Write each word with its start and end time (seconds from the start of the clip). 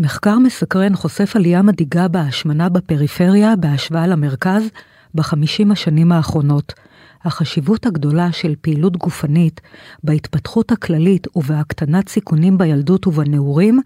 מחקר 0.00 0.38
מסקרן 0.38 0.96
חושף 0.96 1.36
עלייה 1.36 1.62
מדאיגה 1.62 2.08
בהשמנה 2.08 2.68
בפריפריה 2.68 3.56
בהשוואה 3.56 4.06
למרכז 4.06 4.62
בחמישים 5.14 5.72
השנים 5.72 6.12
האחרונות. 6.12 6.74
החשיבות 7.24 7.86
הגדולה 7.86 8.32
של 8.32 8.54
פעילות 8.60 8.96
גופנית 8.96 9.60
בהתפתחות 10.04 10.72
הכללית 10.72 11.26
ובהקטנת 11.36 12.08
סיכונים 12.08 12.58
בילדות 12.58 13.06
ובנעורים, 13.06 13.80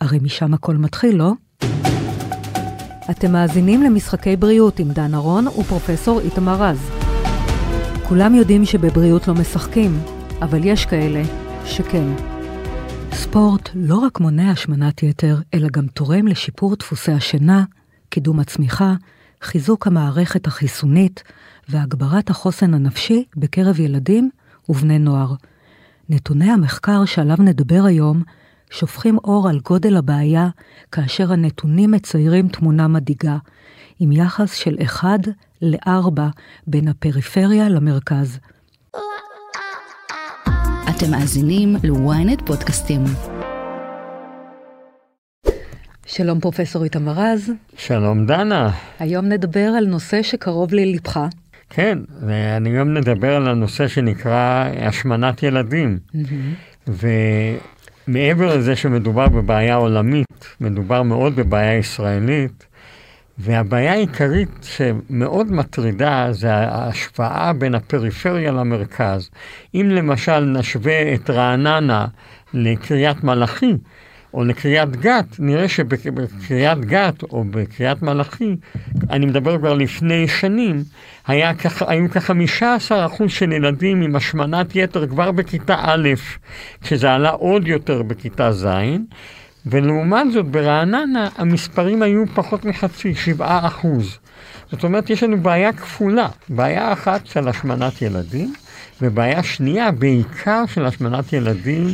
הרי 0.00 0.18
משם 0.22 0.54
הכל 0.54 0.76
מתחיל, 0.76 1.16
לא? 1.16 1.32
אתם 3.10 3.32
מאזינים 3.32 3.82
למשחקי 3.82 4.36
בריאות 4.36 4.78
עם 4.78 4.88
דן 4.92 5.14
ארון 5.14 5.48
ופרופסור 5.48 6.20
איתמר 6.20 6.62
רז. 6.62 6.90
כולם 8.08 8.34
יודעים 8.34 8.64
שבבריאות 8.64 9.28
לא 9.28 9.34
משחקים, 9.34 9.98
אבל 10.40 10.64
יש 10.64 10.86
כאלה 10.86 11.22
שכן. 11.64 12.41
ספורט 13.14 13.68
לא 13.74 13.96
רק 13.96 14.20
מונע 14.20 14.50
השמנת 14.50 15.02
יתר, 15.02 15.36
אלא 15.54 15.68
גם 15.72 15.86
תורם 15.86 16.26
לשיפור 16.26 16.76
דפוסי 16.76 17.12
השינה, 17.12 17.64
קידום 18.08 18.40
הצמיחה, 18.40 18.94
חיזוק 19.42 19.86
המערכת 19.86 20.46
החיסונית 20.46 21.22
והגברת 21.68 22.30
החוסן 22.30 22.74
הנפשי 22.74 23.24
בקרב 23.36 23.80
ילדים 23.80 24.30
ובני 24.68 24.98
נוער. 24.98 25.34
נתוני 26.08 26.50
המחקר 26.50 27.04
שעליו 27.04 27.36
נדבר 27.38 27.84
היום 27.84 28.22
שופכים 28.70 29.18
אור 29.18 29.48
על 29.48 29.60
גודל 29.60 29.96
הבעיה, 29.96 30.48
כאשר 30.92 31.32
הנתונים 31.32 31.90
מציירים 31.90 32.48
תמונה 32.48 32.88
מדאיגה, 32.88 33.36
עם 34.00 34.12
יחס 34.12 34.54
של 34.54 34.76
1 34.84 35.08
ל-4 35.62 36.20
בין 36.66 36.88
הפריפריה 36.88 37.68
למרכז. 37.68 38.38
אתם 41.02 41.10
מאזינים 41.10 41.76
ל-ynet 41.84 42.44
פודקאסטים. 42.46 43.00
שלום 46.06 46.40
פרופסור 46.40 46.84
איתמר 46.84 47.12
רז. 47.12 47.52
שלום 47.76 48.26
דנה. 48.26 48.70
היום 48.98 49.26
נדבר 49.26 49.68
על 49.78 49.86
נושא 49.86 50.22
שקרוב 50.22 50.74
ללבך. 50.74 51.20
כן, 51.70 51.98
ואני 52.26 52.70
היום 52.70 52.94
נדבר 52.94 53.36
על 53.36 53.48
הנושא 53.48 53.88
שנקרא 53.88 54.64
השמנת 54.80 55.42
ילדים. 55.42 55.98
Mm-hmm. 56.14 56.90
ומעבר 58.08 58.56
לזה 58.56 58.76
שמדובר 58.76 59.28
בבעיה 59.28 59.74
עולמית, 59.74 60.56
מדובר 60.60 61.02
מאוד 61.02 61.36
בבעיה 61.36 61.78
ישראלית. 61.78 62.66
והבעיה 63.38 63.92
העיקרית 63.92 64.48
שמאוד 64.62 65.52
מטרידה 65.52 66.28
זה 66.30 66.54
ההשפעה 66.54 67.52
בין 67.52 67.74
הפריפריה 67.74 68.52
למרכז. 68.52 69.30
אם 69.74 69.88
למשל 69.90 70.40
נשווה 70.40 71.14
את 71.14 71.30
רעננה 71.30 72.06
לקריית 72.54 73.24
מלאכי, 73.24 73.72
או 74.34 74.44
לקריית 74.44 74.96
גת, 74.96 75.26
נראה 75.38 75.68
שבקריית 75.68 76.78
גת 76.80 77.22
או 77.22 77.44
בקריית 77.50 78.02
מלאכי, 78.02 78.56
אני 79.10 79.26
מדבר 79.26 79.58
כבר 79.58 79.74
לפני 79.74 80.28
שנים, 80.28 80.82
היה 81.26 81.54
כ- 81.54 81.82
היו 81.82 82.10
כ-15% 82.10 83.28
של 83.28 83.52
ילדים 83.52 84.02
עם 84.02 84.16
השמנת 84.16 84.76
יתר 84.76 85.06
כבר 85.06 85.32
בכיתה 85.32 85.76
א', 85.78 86.08
כשזה 86.80 87.12
עלה 87.12 87.30
עוד 87.30 87.68
יותר 87.68 88.02
בכיתה 88.02 88.52
ז', 88.52 88.66
ולעומת 89.66 90.32
זאת 90.32 90.46
ברעננה 90.46 91.28
המספרים 91.36 92.02
היו 92.02 92.24
פחות 92.34 92.64
מחצי, 92.64 93.14
7 93.14 93.66
אחוז. 93.66 94.18
זאת 94.70 94.84
אומרת, 94.84 95.10
יש 95.10 95.22
לנו 95.22 95.40
בעיה 95.40 95.72
כפולה, 95.72 96.28
בעיה 96.48 96.92
אחת 96.92 97.26
של 97.26 97.48
השמנת 97.48 98.02
ילדים, 98.02 98.54
ובעיה 99.02 99.42
שנייה, 99.42 99.92
בעיקר 99.92 100.66
של 100.66 100.86
השמנת 100.86 101.32
ילדים 101.32 101.86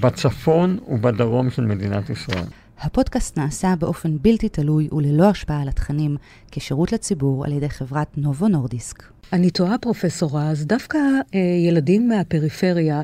בצפון 0.00 0.78
ובדרום 0.88 1.50
של 1.50 1.62
מדינת 1.66 2.10
ישראל. 2.10 2.44
הפודקאסט 2.80 3.38
נעשה 3.38 3.74
באופן 3.78 4.16
בלתי 4.22 4.48
תלוי 4.48 4.88
וללא 4.92 5.24
השפעה 5.24 5.62
על 5.62 5.68
התכנים, 5.68 6.16
כשירות 6.50 6.92
לציבור 6.92 7.44
על 7.44 7.52
ידי 7.52 7.68
חברת 7.68 8.18
נובו 8.18 8.48
נורדיסק. 8.48 9.02
אני 9.32 9.50
תוהה, 9.50 9.78
פרופסור 9.78 10.38
רז, 10.38 10.66
דווקא 10.66 10.98
אה, 11.34 11.40
ילדים 11.68 12.08
מהפריפריה, 12.08 13.02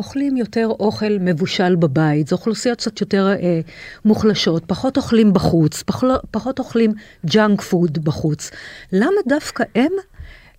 שאוכלים 0.00 0.36
יותר 0.36 0.66
אוכל 0.80 1.16
מבושל 1.20 1.76
בבית, 1.76 2.28
זו 2.28 2.36
אוכלוסיות 2.36 2.78
קצת 2.78 3.00
יותר 3.00 3.28
אה, 3.28 3.60
מוחלשות, 4.04 4.64
פחות 4.66 4.96
אוכלים 4.96 5.32
בחוץ, 5.32 5.82
פחות, 5.82 6.20
פחות 6.30 6.58
אוכלים 6.58 6.92
ג'אנק 7.26 7.60
פוד 7.60 7.98
בחוץ. 8.04 8.50
למה 8.92 9.20
דווקא 9.28 9.64
הם 9.74 9.92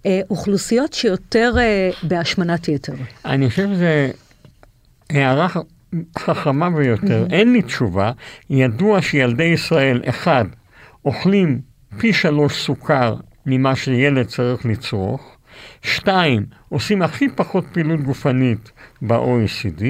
אה, 0.05 0.21
אוכלוסיות 0.29 0.93
שיותר 0.93 1.53
אה, 1.57 1.89
בהשמנת 2.03 2.67
יתר? 2.67 2.93
אני 3.25 3.49
חושב 3.49 3.67
שזה 3.73 4.11
הערה 5.09 5.47
חכמה 6.17 6.69
ביותר. 6.69 7.25
Mm-hmm. 7.27 7.33
אין 7.33 7.53
לי 7.53 7.61
תשובה. 7.61 8.11
ידוע 8.49 9.01
שילדי 9.01 9.43
ישראל, 9.43 10.01
אחד, 10.05 10.45
אוכלים 11.05 11.61
פי 11.97 12.13
שלוש 12.13 12.65
סוכר 12.65 13.15
ממה 13.45 13.75
שילד 13.75 14.25
צריך 14.25 14.65
לצרוך. 14.65 15.37
שתיים, 15.81 16.45
עושים 16.69 17.01
הכי 17.01 17.29
פחות 17.35 17.65
פעילות 17.71 18.01
גופנית 18.01 18.71
ב-OECD, 19.01 19.83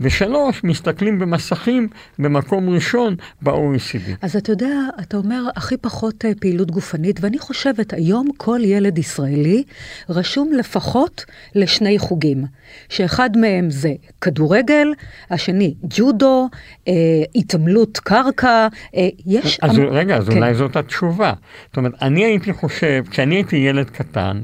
ושלוש, 0.00 0.64
מסתכלים 0.64 1.18
במסכים 1.18 1.88
במקום 2.18 2.70
ראשון 2.70 3.16
ב-OECD. 3.42 4.10
אז 4.22 4.36
אתה 4.36 4.52
יודע, 4.52 4.76
אתה 5.00 5.16
אומר 5.16 5.42
הכי 5.56 5.76
פחות 5.76 6.24
אה, 6.24 6.30
פעילות 6.40 6.70
גופנית, 6.70 7.18
ואני 7.20 7.38
חושבת, 7.38 7.92
היום 7.92 8.28
כל 8.36 8.60
ילד 8.64 8.98
ישראלי 8.98 9.64
רשום 10.08 10.52
לפחות 10.52 11.24
לשני 11.54 11.98
חוגים, 11.98 12.44
שאחד 12.88 13.36
מהם 13.36 13.70
זה 13.70 13.92
כדורגל, 14.20 14.92
השני 15.30 15.74
ג'ודו, 15.90 16.48
אה, 16.88 16.92
התעמלות 17.34 17.98
קרקע, 17.98 18.68
אה, 18.96 19.08
יש... 19.26 19.58
אז 19.62 19.78
המ... 19.78 19.84
רגע, 19.84 20.16
אז 20.16 20.28
כן. 20.28 20.36
אולי 20.36 20.54
זאת 20.54 20.76
התשובה. 20.76 21.32
זאת 21.68 21.76
אומרת, 21.76 21.92
אני 22.02 22.24
הייתי 22.24 22.52
חושב, 22.52 23.04
כשאני 23.10 23.34
הייתי 23.34 23.56
ילד 23.56 23.90
קטן, 23.90 24.40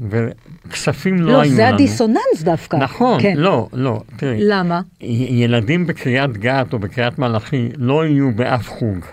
וכספים 0.65 1.21
לא, 1.21 1.31
לא 1.31 1.41
היו 1.41 1.41
לנו... 1.41 1.49
לא, 1.49 1.55
זה 1.55 1.67
הדיסוננס 1.67 2.43
דווקא. 2.43 2.77
נכון, 2.77 3.21
כן. 3.21 3.33
לא, 3.37 3.67
לא. 3.73 4.01
תראי. 4.17 4.37
למה? 4.39 4.81
ילדים 5.01 5.87
בקריית 5.87 6.37
גת 6.37 6.73
או 6.73 6.79
בקריית 6.79 7.19
מלאכי 7.19 7.69
לא 7.77 8.05
יהיו 8.05 8.31
באף 8.35 8.69
חוג. 8.69 9.05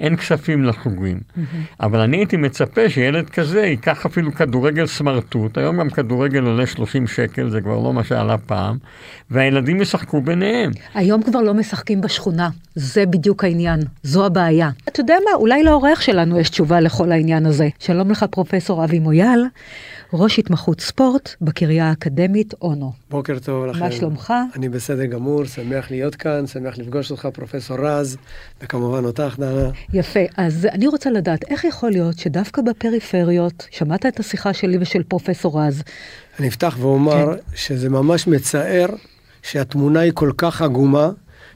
אין 0.00 0.16
כספים 0.16 0.64
לחוגים. 0.64 1.20
Mm-hmm. 1.20 1.40
אבל 1.80 2.00
אני 2.00 2.16
הייתי 2.16 2.36
מצפה 2.36 2.90
שילד 2.90 3.30
כזה 3.30 3.60
ייקח 3.60 4.06
אפילו 4.06 4.34
כדורגל 4.34 4.86
סמרטוט, 4.86 5.58
היום 5.58 5.76
גם 5.78 5.90
כדורגל 5.90 6.44
עולה 6.44 6.66
30 6.66 7.06
שקל, 7.06 7.50
זה 7.50 7.60
כבר 7.60 7.78
לא 7.78 7.92
מה 7.92 8.04
שעלה 8.04 8.38
פעם, 8.38 8.78
והילדים 9.30 9.80
ישחקו 9.80 10.20
ביניהם. 10.20 10.70
היום 10.94 11.22
כבר 11.22 11.40
לא 11.40 11.54
משחקים 11.54 12.00
בשכונה, 12.00 12.48
זה 12.74 13.06
בדיוק 13.06 13.44
העניין, 13.44 13.80
זו 14.02 14.26
הבעיה. 14.26 14.70
אתה 14.88 15.00
יודע 15.00 15.14
מה, 15.24 15.34
אולי 15.34 15.62
לעורך 15.62 16.02
שלנו 16.02 16.40
יש 16.40 16.50
תשובה 16.50 16.80
לכל 16.80 17.12
העניין 17.12 17.46
הזה. 17.46 17.68
שלום 17.78 18.10
לך, 18.10 18.24
פרופסור 18.30 18.84
אבי 18.84 18.98
מויאל. 18.98 19.44
ראש 20.12 20.38
התמחות 20.38 20.80
ספורט 20.80 21.34
בקריה 21.40 21.88
האקדמית 21.88 22.54
אונו. 22.62 22.92
בוקר 23.10 23.38
טוב 23.38 23.66
לכם. 23.66 23.80
מה 23.80 23.92
שלומך? 23.92 24.32
אני 24.56 24.68
בסדר 24.68 25.04
גמור, 25.04 25.44
שמח 25.44 25.90
להיות 25.90 26.14
כאן, 26.14 26.46
שמח 26.46 26.78
לפגוש 26.78 27.10
אותך, 27.10 27.28
פרופסור 27.32 27.76
רז, 27.80 28.16
וכמובן 28.62 29.04
אותך, 29.04 29.36
דנה. 29.38 29.70
יפה, 29.92 30.20
אז 30.36 30.66
אני 30.72 30.86
רוצה 30.86 31.10
לדעת, 31.10 31.44
איך 31.50 31.64
יכול 31.64 31.90
להיות 31.90 32.18
שדווקא 32.18 32.62
בפריפריות, 32.62 33.66
שמעת 33.70 34.06
את 34.06 34.20
השיחה 34.20 34.52
שלי 34.52 34.78
ושל 34.80 35.02
פרופסור 35.02 35.60
רז? 35.60 35.82
אני 36.38 36.48
אפתח 36.48 36.76
ואומר 36.80 37.36
כן. 37.36 37.56
שזה 37.56 37.88
ממש 37.88 38.26
מצער 38.26 38.86
שהתמונה 39.42 40.00
היא 40.00 40.12
כל 40.14 40.30
כך 40.36 40.62
עגומה, 40.62 41.10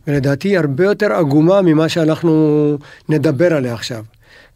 ולדעתי 0.06 0.48
היא 0.48 0.58
הרבה 0.58 0.84
יותר 0.84 1.12
עגומה 1.12 1.62
ממה 1.62 1.88
שאנחנו 1.88 2.76
נדבר 3.08 3.54
עליה 3.54 3.74
עכשיו. 3.74 4.04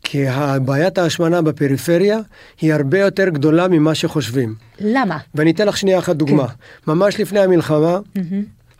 כי 0.02 0.24
בעיית 0.64 0.98
ההשמנה 0.98 1.42
בפריפריה 1.42 2.18
היא 2.60 2.74
הרבה 2.74 2.98
יותר 2.98 3.28
גדולה 3.28 3.68
ממה 3.68 3.94
שחושבים. 3.94 4.54
למה? 4.80 5.18
ואני 5.34 5.50
אתן 5.50 5.66
לך 5.68 5.76
שנייה 5.76 5.98
אחת 5.98 6.16
דוגמה. 6.16 6.48
כן. 6.48 6.54
ממש 6.86 7.20
לפני 7.20 7.40
המלחמה, 7.40 7.98
mm-hmm. 7.98 8.20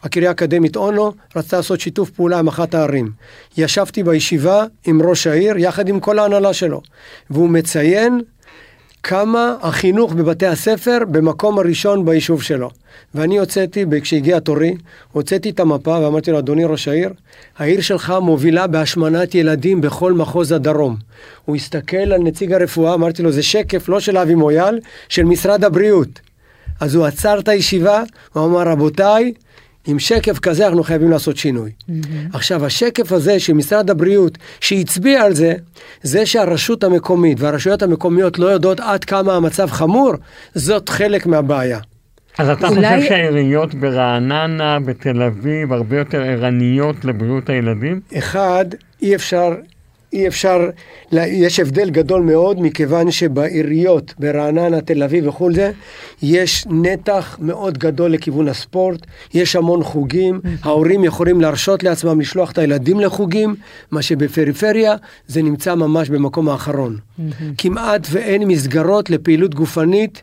הקריה 0.03 0.29
האקדמית 0.29 0.77
אונו 0.77 1.13
רצתה 1.37 1.57
לעשות 1.57 1.81
שיתוף 1.81 2.11
פעולה 2.11 2.39
עם 2.39 2.49
אחת 2.49 2.75
הערים. 2.75 3.11
ישבתי 3.57 4.03
בישיבה 4.03 4.65
עם 4.85 5.03
ראש 5.03 5.27
העיר 5.27 5.59
יחד 5.59 5.89
עם 5.89 6.01
כל 6.01 6.19
ההנהלה 6.19 6.53
שלו, 6.53 6.83
והוא 7.31 7.49
מציין 7.49 8.21
כמה 9.03 9.57
החינוך 9.63 10.13
בבתי 10.13 10.47
הספר 10.47 10.99
במקום 11.11 11.59
הראשון 11.59 12.05
ביישוב 12.05 12.43
שלו. 12.43 12.71
ואני 13.15 13.39
הוצאתי, 13.39 13.85
כשהגיע 14.03 14.41
תורי, 14.41 14.75
הוצאתי 15.13 15.51
את 15.51 15.61
המפה 15.61 15.99
ואמרתי 16.03 16.31
לו, 16.31 16.39
אדוני 16.39 16.65
ראש 16.65 16.89
העיר, 16.89 17.11
העיר 17.59 17.81
שלך 17.81 18.15
מובילה 18.23 18.67
בהשמנת 18.67 19.35
ילדים 19.35 19.81
בכל 19.81 20.13
מחוז 20.13 20.53
הדרום. 20.53 20.97
הוא 21.45 21.57
הסתכל 21.57 21.97
על 21.97 22.23
נציג 22.23 22.53
הרפואה, 22.53 22.95
אמרתי 22.95 23.23
לו, 23.23 23.33
זה 23.33 23.43
שקף 23.43 23.89
לא 23.89 24.01
של 24.01 24.19
אבי 24.19 24.35
מויאל, 24.35 24.81
של 25.09 25.25
משרד 25.25 25.65
הבריאות. 25.65 26.21
אז 26.81 26.95
הוא 26.95 27.07
עצר 27.07 27.39
את 27.39 27.49
הישיבה, 27.49 28.03
הוא 28.33 28.45
אמר, 28.45 28.69
רבותיי, 28.69 29.33
עם 29.87 29.99
שקף 29.99 30.39
כזה 30.39 30.67
אנחנו 30.67 30.83
חייבים 30.83 31.11
לעשות 31.11 31.37
שינוי. 31.37 31.71
Mm-hmm. 31.81 31.93
עכשיו, 32.33 32.67
השקף 32.67 33.13
הזה 33.13 33.41
של 33.41 33.53
משרד 33.53 33.91
הבריאות, 33.91 34.39
שהצביע 34.61 35.23
על 35.23 35.35
זה, 35.35 35.55
זה 36.03 36.27
שהרשות 36.27 36.85
המקומית 36.85 37.41
והרשויות 37.41 37.83
המקומיות 37.83 38.39
לא 38.39 38.47
יודעות 38.47 38.81
עד 38.81 39.05
כמה 39.05 39.35
המצב 39.37 39.71
חמור, 39.71 40.13
זאת 40.55 40.89
חלק 40.89 41.27
מהבעיה. 41.27 41.79
אז 42.39 42.49
אתה 42.49 42.69
אולי- 42.69 42.97
חושב 42.97 43.09
שהעיריות 43.09 43.75
ברעננה, 43.75 44.81
בתל 44.81 45.23
אביב, 45.23 45.73
הרבה 45.73 45.99
יותר 45.99 46.21
ערניות 46.23 47.05
לבריאות 47.05 47.49
הילדים? 47.51 48.01
אחד, 48.19 48.65
אי 49.03 49.15
אפשר, 49.15 49.55
אי 50.13 50.29
אפשר, 50.29 50.71
יש 51.13 51.61
הבדל 51.61 51.91
גדול 51.91 52.23
מאוד, 52.23 52.61
מכיוון 52.61 53.11
שבעיריות, 53.11 54.15
ברעננה, 54.19 54.81
תל 54.81 55.03
אביב 55.03 55.29
וכו' 55.29 55.53
זה, 55.53 55.71
יש 56.23 56.67
נתח 56.71 57.37
מאוד 57.41 57.79
גדול 57.79 58.11
לכיוון 58.11 58.49
הספורט, 58.49 59.07
יש 59.35 59.57
המון 59.57 59.83
חוגים, 59.83 60.41
ההורים 60.63 61.05
יכולים 61.05 61.41
להרשות 61.41 61.83
לעצמם 61.83 62.21
לשלוח 62.21 62.53
את 62.53 62.59
הילדים 62.59 63.01
לחוגים, 63.01 63.55
מה 63.91 64.03
שבפריפריה 64.03 64.95
זה 65.27 65.43
נמצא 65.43 65.75
ממש 65.75 66.09
במקום 66.09 66.49
האחרון. 66.49 66.97
כמעט 67.59 68.07
ואין 68.11 68.49
מסגרות 68.49 69.11
לפעילות 69.11 69.55
גופנית. 69.55 70.23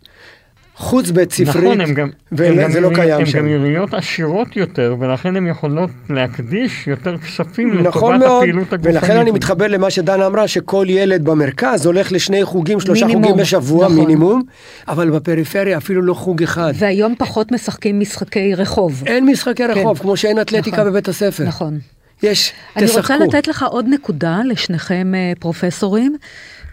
חוץ 0.77 1.09
בית 1.09 1.31
ספרית, 1.31 1.55
נכון, 1.55 1.81
הם 1.81 1.93
גם, 1.93 2.09
וזה 2.31 2.63
גם, 2.75 2.83
לא 2.83 2.89
קיים 2.95 3.19
הם 3.19 3.25
שם. 3.25 3.37
גם 3.37 3.45
עיריות 3.45 3.93
עשירות 3.93 4.55
יותר, 4.55 4.95
ולכן 4.99 5.35
הן 5.35 5.47
יכולות 5.47 5.89
להקדיש 6.09 6.87
יותר 6.87 7.17
כספים 7.17 7.81
נכון 7.83 8.13
לטובת 8.13 8.19
מאוד, 8.19 8.37
הפעילות 8.41 8.73
הגופנית. 8.73 8.95
ולכן 8.95 9.17
אני 9.17 9.31
מתחבר 9.31 9.67
למה 9.67 9.89
שדנה 9.89 10.27
אמרה, 10.27 10.47
שכל 10.47 10.85
ילד 10.89 11.25
במרכז 11.25 11.85
הולך 11.85 12.11
לשני 12.11 12.45
חוגים, 12.45 12.79
שלושה 12.79 13.05
מינימום, 13.05 13.23
חוגים 13.23 13.41
בשבוע 13.41 13.85
נכון. 13.85 13.97
מינימום, 13.99 14.41
אבל 14.87 15.09
בפריפריה 15.09 15.77
אפילו 15.77 16.01
לא 16.01 16.13
חוג 16.13 16.43
אחד. 16.43 16.73
והיום 16.75 17.15
פחות 17.17 17.51
משחקים 17.51 17.99
משחקי 17.99 18.55
רחוב. 18.55 19.03
אין 19.05 19.25
משחקי 19.25 19.63
רחוב, 19.63 19.99
כמו 19.99 20.17
שאין 20.17 20.41
אתלטיקה 20.41 20.77
נכון. 20.77 20.89
בבית 20.89 21.07
הספר. 21.07 21.43
נכון. 21.43 21.79
יש, 22.23 22.53
אני 22.77 22.85
תשחקו. 22.85 23.13
רוצה 23.13 23.17
לתת 23.17 23.47
לך 23.47 23.63
עוד 23.63 23.85
נקודה 23.89 24.39
לשניכם 24.45 25.11
אה, 25.15 25.33
פרופסורים, 25.39 26.15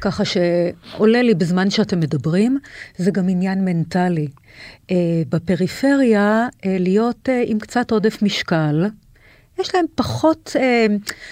ככה 0.03 0.23
שעולה 0.25 1.23
לי 1.23 1.35
בזמן 1.35 1.71
שאתם 1.71 2.01
מדברים, 2.01 2.59
זה 2.97 3.11
גם 3.11 3.29
עניין 3.29 3.65
מנטלי. 3.65 4.29
אה, 4.91 4.97
בפריפריה, 5.29 6.49
אה, 6.67 6.77
להיות 6.79 7.29
אה, 7.29 7.43
עם 7.47 7.59
קצת 7.59 7.91
עודף 7.91 8.23
משקל, 8.23 8.87
יש 9.63 9.75
להם 9.75 9.85
פחות, 9.95 10.57
אה, 10.61 10.87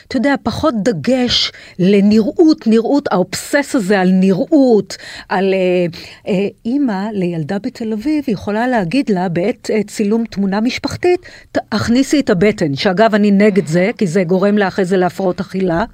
אתה 0.09 0.17
יודע, 0.17 0.35
פחות 0.43 0.75
דגש 0.83 1.53
לנראות, 1.79 2.67
נראות, 2.67 3.09
האובסס 3.13 3.75
הזה 3.75 4.01
על 4.01 4.11
נראות, 4.13 4.97
על 5.29 5.55
אה, 5.55 5.87
אה, 6.33 6.49
אימא 6.67 7.09
לילדה 7.13 7.59
בתל 7.59 7.93
אביב 7.93 8.25
יכולה 8.29 8.69
להגיד 8.69 9.09
לה 9.11 9.29
בעת 9.29 9.71
צילום 9.87 10.25
תמונה 10.31 10.61
משפחתית, 10.61 11.21
"ת- 11.53 11.59
הכניסי 11.73 12.21
את 12.21 12.31
הבטן, 12.31 12.75
שאגב 12.75 13.15
אני 13.15 13.31
נגד 13.31 13.67
זה, 13.67 13.91
כי 13.99 14.07
זה 14.07 14.25
גורם 14.25 14.59
לה 14.59 14.69
אחרי 14.69 14.85
זה 14.85 14.97
להפרעות 14.97 15.41
אכילה 15.41 15.85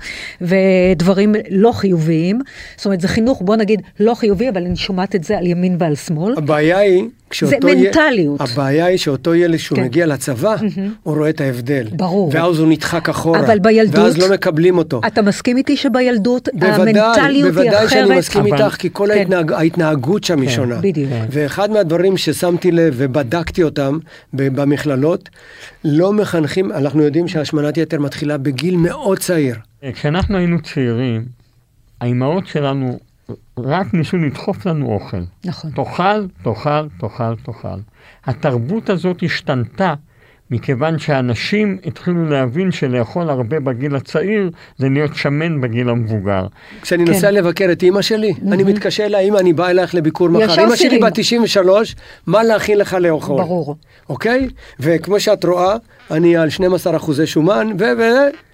ודברים 0.41 1.35
לא 1.51 1.73
חיוביים, 1.73 2.39
זאת 2.77 2.85
אומרת 2.87 3.01
זה 3.01 3.09
חינוך, 3.09 3.43
בוא 3.45 3.57
נגיד, 3.57 3.83
לא 4.01 4.15
חיובי, 4.15 4.49
אבל 4.49 4.65
אני 4.67 4.77
שומעת 4.77 5.15
את 5.15 5.25
זה 5.25 5.39
על 5.39 5.47
ימין 5.47 5.77
ועל 5.81 5.95
שמאל. 5.95 6.35
הבעיה 6.37 6.79
היא, 6.79 7.05
כשאותו 7.31 7.69
י- 7.69 7.75
מנטליות. 7.87 8.41
הבעיה 8.41 8.87
היא 8.87 8.99
שאותו 8.99 9.35
ילד 9.35 9.57
שהוא 9.57 9.77
כן. 9.77 9.85
מגיע 9.85 10.07
לצבא, 10.07 10.57
הוא 11.03 11.17
רואה 11.17 11.31
את 11.31 11.41
ההבדל. 11.41 11.87
ברור. 11.93 12.31
ואז 12.35 12.59
הוא 12.59 12.69
נדחק 12.69 13.09
אחורה. 13.09 13.41
אבל 13.41 13.59
בילדות, 13.59 14.05
ואז 14.05 14.19
לא 14.19 14.31
מקבלים 14.35 14.79
אותו. 14.79 15.01
אתה 15.07 15.23
מסכים 15.23 15.57
איתי 15.57 15.77
שבילדות 15.77 16.49
בוודאי, 16.55 16.75
המנטליות 17.01 17.29
היא 17.29 17.45
בוודאי 17.45 17.77
אחרת? 17.87 17.91
שאני 17.91 18.19
מסכים 18.19 18.41
אבל- 18.47 18.63
איתך, 18.65 18.77
כי 18.77 18.89
כל 18.93 19.09
כן. 19.13 19.19
ההתנהג, 19.19 19.53
ההתנהגות 19.53 20.25
שם 20.25 20.41
היא 20.41 20.49
כן, 20.49 20.55
שונה. 20.55 20.77
בדיוק. 20.81 21.11
ואחד 21.31 21.71
מהדברים 21.71 22.17
ששמתי 22.17 22.71
לב 22.71 22.95
ובדקתי 22.97 23.63
אותם 23.63 23.99
במכללות, 24.33 25.29
לא 25.85 26.13
מחנכים, 26.13 26.73
אנחנו 26.73 27.03
יודעים 27.03 27.29
שהשמנת 27.29 27.77
יתר 27.77 28.01
מתחילה 28.01 28.39
בגיל 28.39 28.77
מאוד 28.77 29.19
צעיר. 29.19 29.57
כשאנחנו 29.93 30.39
היינו 30.39 30.63
צעירים, 30.63 31.25
האימהות 32.01 32.47
שלנו 32.47 32.99
רק 33.59 33.95
ניסו 33.95 34.17
לדחוף 34.17 34.67
לנו 34.67 34.87
אוכל. 34.87 35.23
נכון. 35.45 35.71
תאכל, 35.71 36.27
תאכל, 36.43 36.89
תאכל, 36.99 37.37
תאכל. 37.37 37.79
התרבות 38.25 38.91
הזאת 38.91 39.23
השתנתה 39.23 39.95
מכיוון 40.51 40.99
שאנשים 40.99 41.79
התחילו 41.85 42.29
להבין 42.29 42.73
שלאכול 42.73 43.31
הרבה 43.31 43.61
בגיל 43.61 43.97
הצעיר 43.97 44.51
זה 44.79 44.89
להיות 44.89 45.17
שמן 45.17 45.61
בגיל 45.61 45.89
המבוגר. 45.89 46.47
כשאני 46.83 47.07
כן. 47.07 47.13
נוסע 47.13 47.31
לבקר 47.31 47.69
את 47.73 47.83
אימא 47.83 48.03
שלי, 48.03 48.33
אני 48.53 48.65
מתקשר 48.65 49.05
אליה, 49.05 49.21
אמא, 49.21 49.39
אני 49.39 49.53
בא 49.53 49.69
אלייך 49.69 49.95
לביקור 49.95 50.29
מחר. 50.29 50.61
אימא 50.61 50.77
שלי. 50.77 50.99
בת 50.99 51.13
93, 51.15 51.95
מה 52.27 52.43
להכין 52.43 52.79
לך 52.79 52.97
לאכול? 53.01 53.43
ברור. 53.43 53.77
אוקיי? 54.09 54.49
וכמו 54.81 55.21
שאת 55.21 55.45
רואה, 55.45 55.77
אני 56.11 56.37
על 56.37 56.51
12 56.51 56.97
אחוזי 56.97 57.27
שומן, 57.27 57.69
ו... 57.79 57.85
ו... 57.99 58.03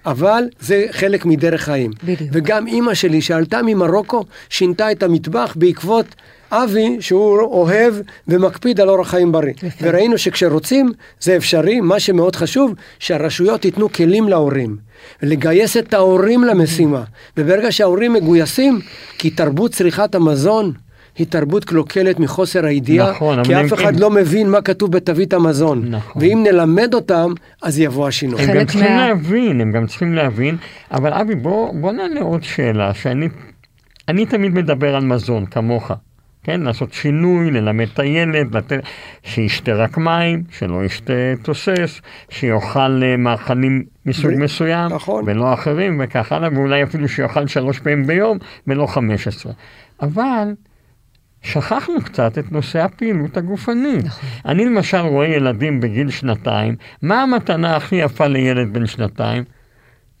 אבל 0.05 0.43
זה 0.59 0.85
חלק 0.91 1.25
מדרך 1.25 1.61
חיים. 1.61 1.91
בדיוק. 2.03 2.29
וגם 2.33 2.67
אימא 2.67 2.93
שלי, 2.93 3.21
שעלתה 3.21 3.59
ממרוקו, 3.65 4.23
שינתה 4.49 4.91
את 4.91 5.03
המטבח 5.03 5.53
בעקבות 5.57 6.15
אבי, 6.53 6.97
שהוא 6.99 7.39
אוהב 7.41 7.93
ומקפיד 8.27 8.79
על 8.79 8.89
אורח 8.89 9.09
חיים 9.09 9.31
בריא. 9.31 9.53
יפה. 9.63 9.85
וראינו 9.87 10.17
שכשרוצים, 10.17 10.91
זה 11.19 11.35
אפשרי. 11.37 11.81
מה 11.81 11.99
שמאוד 11.99 12.35
חשוב, 12.35 12.73
שהרשויות 12.99 13.65
ייתנו 13.65 13.91
כלים 13.91 14.27
להורים. 14.29 14.77
לגייס 15.23 15.77
את 15.77 15.93
ההורים 15.93 16.43
למשימה. 16.43 17.03
וברגע 17.37 17.71
שההורים 17.71 18.13
מגויסים, 18.13 18.79
כי 19.17 19.29
תרבות 19.29 19.71
צריכת 19.71 20.15
המזון 20.15 20.71
היא 21.17 21.27
תרבות 21.29 21.65
קלוקלת 21.65 22.19
מחוסר 22.19 22.65
הידיעה, 22.65 23.11
נכון, 23.11 23.43
כי 23.43 23.55
אף 23.61 23.73
אחד 23.73 23.93
הם- 23.93 23.99
לא 23.99 24.09
מבין 24.09 24.49
מה 24.49 24.61
כתוב 24.61 24.91
בתווית 24.91 25.33
המזון. 25.33 25.85
נכון. 25.89 26.21
ואם 26.21 26.43
נלמד 26.47 26.93
אותם, 26.93 27.31
אז 27.61 27.79
יבוא 27.79 28.07
השינוי. 28.07 28.41
הם 28.41 28.57
גם 28.59 28.65
צריכים 28.65 28.91
מה- 28.91 29.07
להבין, 29.07 29.61
הם 29.61 29.71
גם 29.71 29.87
צריכים 29.87 30.13
להבין, 30.13 30.57
אבל 30.91 31.13
אבי 31.13 31.35
בוא, 31.35 31.73
בוא 31.73 31.91
נעלה 31.91 32.21
עוד 32.21 32.43
שאלה, 32.43 32.93
שאני 32.93 33.27
אני 34.09 34.25
תמיד 34.25 34.53
מדבר 34.53 34.95
על 34.95 35.03
מזון, 35.05 35.45
כמוך, 35.45 35.91
כן? 36.43 36.61
לעשות 36.61 36.93
שינוי, 36.93 37.51
ללמד 37.51 37.87
את 37.93 37.99
הילד, 37.99 38.55
לתת, 38.55 38.79
שישתה 39.23 39.73
רק 39.73 39.97
מים, 39.97 40.43
שלא 40.51 40.85
ישתה 40.85 41.13
תוסס, 41.43 42.01
שיאכל 42.29 43.03
אה, 43.03 43.17
מאכלים 43.17 43.83
מסוג 44.05 44.31
ו- 44.35 44.39
מסוים, 44.39 44.91
נכון. 44.93 45.23
ולא 45.27 45.53
אחרים, 45.53 46.01
וכך 46.03 46.31
הלאה, 46.31 46.49
ואולי 46.53 46.83
אפילו 46.83 47.07
שיאכל 47.07 47.47
שלוש 47.47 47.79
פעמים 47.79 48.07
ביום, 48.07 48.37
ולא 48.67 48.87
חמש 48.87 49.27
עשרה. 49.27 49.53
אבל... 50.01 50.53
שכחנו 51.43 52.01
קצת 52.03 52.37
את 52.37 52.51
נושא 52.51 52.79
הפעילות 52.79 53.37
הגופנית. 53.37 54.05
נכון. 54.05 54.29
אני 54.45 54.65
למשל 54.65 54.97
רואה 54.97 55.27
ילדים 55.27 55.79
בגיל 55.79 56.09
שנתיים, 56.09 56.75
מה 57.01 57.23
המתנה 57.23 57.75
הכי 57.75 57.95
יפה 57.95 58.27
לילד 58.27 58.73
בן 58.73 58.85
שנתיים? 58.87 59.43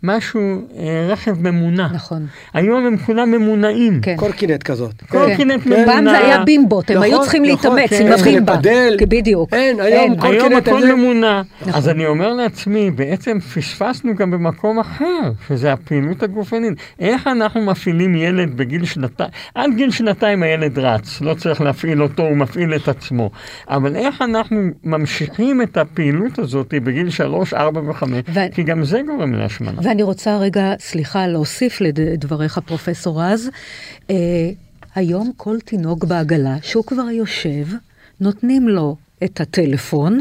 משהו, 0.03 0.41
אה, 0.79 1.07
רכב 1.09 1.47
ממונע. 1.49 1.87
נכון. 1.93 2.25
היום 2.53 2.85
הם 2.85 2.97
כולם 2.97 3.31
ממונעים. 3.31 3.99
כן. 4.01 4.15
קורקינט 4.17 4.63
כזאת. 4.63 5.03
קורקינט 5.09 5.63
כן. 5.63 5.69
ממונע. 5.69 5.85
פעם 5.85 6.03
זה 6.05 6.17
היה 6.17 6.43
בימבות, 6.43 6.89
הם 6.89 6.95
נכון, 6.97 7.07
היו 7.09 7.21
צריכים 7.21 7.43
נכון, 7.45 7.75
להתאמץ 7.77 7.99
כן. 7.99 8.07
עם 8.07 8.15
צריכים 8.15 8.43
הבימבה. 8.47 9.05
בדיוק. 9.09 9.53
אין, 9.53 9.79
היום 9.79 10.15
כל- 10.19 10.27
היום 10.27 10.39
קורקינט 10.49 10.67
הכל 10.67 10.77
הזה- 10.77 10.93
ממונע. 10.95 11.41
נכון. 11.61 11.73
אז 11.73 11.89
אני 11.89 12.05
אומר 12.05 12.33
לעצמי, 12.33 12.91
בעצם 12.91 13.39
פספסנו 13.39 14.15
גם 14.15 14.31
במקום 14.31 14.79
אחר, 14.79 15.05
שזה 15.47 15.73
הפעילות 15.73 16.23
הגופנית. 16.23 16.73
איך 16.99 17.27
אנחנו 17.27 17.61
מפעילים 17.61 18.15
ילד 18.15 18.57
בגיל 18.57 18.85
שנתיים? 18.85 19.29
עד 19.55 19.69
גיל 19.75 19.91
שנתיים 19.91 20.43
הילד 20.43 20.79
רץ, 20.79 21.21
לא 21.21 21.33
צריך 21.33 21.61
להפעיל 21.61 22.03
אותו, 22.03 22.23
הוא 22.23 22.37
מפעיל 22.37 22.75
את 22.75 22.87
עצמו. 22.87 23.29
אבל 23.69 23.95
איך 23.95 24.21
אנחנו 24.21 24.61
ממשיכים 24.83 25.61
את 25.61 25.77
הפעילות 25.77 26.39
הזאת 26.39 26.73
בגיל 26.83 27.09
שלוש, 27.09 27.53
ארבע 27.53 27.81
וחמש? 27.89 28.23
ו- 28.33 28.39
כי 28.53 28.63
גם 28.63 28.83
זה 28.83 29.01
גורם 29.07 29.33
להשמנה. 29.33 29.81
ואני 29.93 30.03
רוצה 30.03 30.37
רגע, 30.37 30.73
סליחה, 30.79 31.27
להוסיף 31.27 31.81
לדבריך, 31.81 32.59
פרופסור 32.65 33.23
רז. 33.23 33.49
אה, 34.09 34.15
היום 34.95 35.31
כל 35.37 35.59
תינוק 35.59 36.03
בעגלה, 36.03 36.55
שהוא 36.61 36.83
כבר 36.83 37.09
יושב, 37.09 37.67
נותנים 38.19 38.67
לו 38.67 38.95
את 39.25 39.41
הטלפון, 39.41 40.19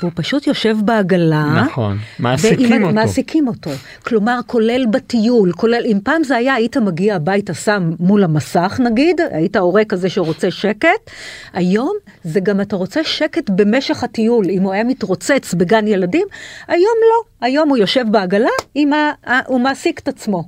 והוא 0.00 0.10
פשוט 0.14 0.46
יושב 0.46 0.76
בעגלה. 0.84 1.62
נכון, 1.66 1.98
מעסיקים 2.18 2.70
ועם- 2.70 2.82
אותו. 2.82 2.94
מעסיקים 2.94 3.48
אותו. 3.48 3.70
כלומר, 4.06 4.40
כולל 4.46 4.86
בטיול, 4.90 5.52
כולל, 5.52 5.82
אם 5.84 5.98
פעם 6.04 6.24
זה 6.24 6.36
היה, 6.36 6.54
היית 6.54 6.76
מגיע 6.76 7.14
הביתה, 7.16 7.54
שם 7.54 7.90
מול 8.00 8.24
המסך 8.24 8.80
נגיד, 8.84 9.20
היית 9.30 9.56
הורה 9.56 9.84
כזה 9.84 10.08
שרוצה 10.08 10.50
שקט, 10.50 11.10
היום 11.52 11.92
זה 12.24 12.40
גם 12.40 12.60
אתה 12.60 12.76
רוצה 12.76 13.04
שקט 13.04 13.50
במשך 13.50 14.04
הטיול. 14.04 14.46
אם 14.50 14.62
הוא 14.62 14.72
היה 14.72 14.84
מתרוצץ 14.84 15.54
בגן 15.54 15.86
ילדים, 15.86 16.26
היום 16.68 16.96
לא. 17.10 17.46
היום 17.46 17.68
הוא 17.68 17.76
יושב 17.76 18.04
בעגלה, 18.10 18.48
ה, 18.76 18.94
ה, 19.30 19.40
הוא 19.46 19.60
מעסיק 19.60 19.98
את 19.98 20.08
עצמו. 20.08 20.44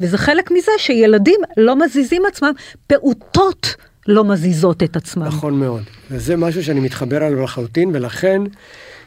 וזה 0.00 0.18
חלק 0.18 0.50
מזה 0.50 0.72
שילדים 0.78 1.40
לא 1.56 1.76
מזיזים 1.76 2.22
עצמם, 2.28 2.52
פעוטות 2.86 3.74
לא 4.10 4.24
מזיזות 4.24 4.82
את 4.82 4.96
עצמם. 4.96 5.24
נכון 5.24 5.54
מאוד. 5.54 5.82
וזה 6.10 6.36
משהו 6.36 6.64
שאני 6.64 6.80
מתחבר 6.80 7.24
עליו 7.24 7.42
לחלוטין, 7.42 7.90
ולכן 7.92 8.42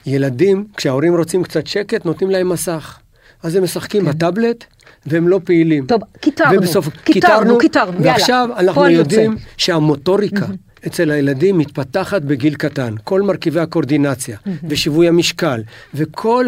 ילדים, 0.05 0.67
כשההורים 0.77 1.15
רוצים 1.17 1.43
קצת 1.43 1.67
שקט, 1.67 2.05
נותנים 2.05 2.29
להם 2.29 2.49
מסך. 2.49 2.99
אז 3.43 3.55
הם 3.55 3.63
משחקים 3.63 4.05
בטאבלט, 4.05 4.65
והם 5.05 5.27
לא 5.27 5.39
פעילים. 5.43 5.85
טוב, 5.85 6.01
קיטרנו, 6.19 6.57
ובסוף, 6.57 6.89
קיטרנו, 7.03 7.57
קיטרנו, 7.57 7.97
יאללה, 7.97 8.11
ועכשיו 8.11 8.49
אנחנו 8.57 8.73
פועל 8.73 8.91
יודעים 8.91 9.31
יוצא. 9.31 9.43
שהמוטוריקה 9.57 10.45
אצל 10.87 11.11
הילדים 11.11 11.57
מתפתחת 11.57 12.21
בגיל 12.21 12.55
קטן. 12.55 12.95
כל 13.03 13.21
מרכיבי 13.21 13.59
הקורדינציה 13.59 14.37
ושיווי 14.69 15.07
המשקל 15.07 15.61
וכל 15.93 16.45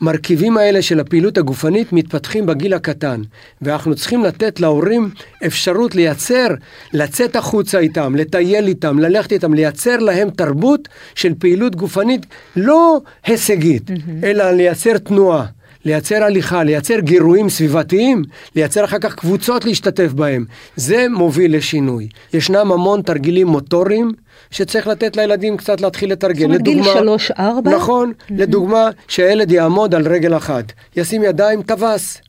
המרכיבים 0.00 0.56
האלה 0.56 0.82
של 0.82 1.00
הפעילות 1.00 1.38
הגופנית 1.38 1.92
מתפתחים 1.92 2.46
בגיל 2.46 2.74
הקטן. 2.74 3.22
ואנחנו 3.62 3.94
צריכים 3.94 4.24
לתת 4.24 4.60
להורים 4.60 5.10
אפשרות 5.46 5.94
לייצר, 5.94 6.46
לצאת 6.92 7.36
החוצה 7.36 7.78
איתם, 7.78 8.14
לטייל 8.16 8.66
איתם, 8.66 8.98
ללכת 8.98 9.32
איתם, 9.32 9.54
לייצר 9.54 9.96
להם 9.96 10.30
תרבות 10.30 10.88
של 11.14 11.34
פעילות 11.38 11.76
גופנית 11.76 12.26
לא 12.56 13.00
הישגית, 13.26 13.90
אלא 14.22 14.50
לייצר 14.50 14.98
תנועה. 14.98 15.46
לייצר 15.84 16.24
הליכה, 16.24 16.64
לייצר 16.64 17.00
גירויים 17.00 17.48
סביבתיים, 17.48 18.22
לייצר 18.56 18.84
אחר 18.84 18.98
כך 18.98 19.14
קבוצות 19.14 19.64
להשתתף 19.64 20.12
בהם. 20.12 20.44
זה 20.76 21.06
מוביל 21.10 21.56
לשינוי. 21.56 22.08
ישנם 22.34 22.72
המון 22.72 23.02
תרגילים 23.02 23.46
מוטוריים 23.46 24.12
שצריך 24.50 24.86
לתת 24.86 25.16
לילדים 25.16 25.56
קצת 25.56 25.80
להתחיל 25.80 26.12
לתרגל. 26.12 26.38
זאת 26.38 26.44
אומרת 26.44 26.62
גיל 26.62 26.84
שלוש-ארבע? 26.84 27.70
נכון, 27.70 28.12
mm-hmm. 28.12 28.34
לדוגמה, 28.36 28.88
שהילד 29.08 29.50
יעמוד 29.50 29.94
על 29.94 30.08
רגל 30.08 30.36
אחת, 30.36 30.72
ישים 30.96 31.22
ידיים, 31.22 31.62
טווס. 31.62 32.20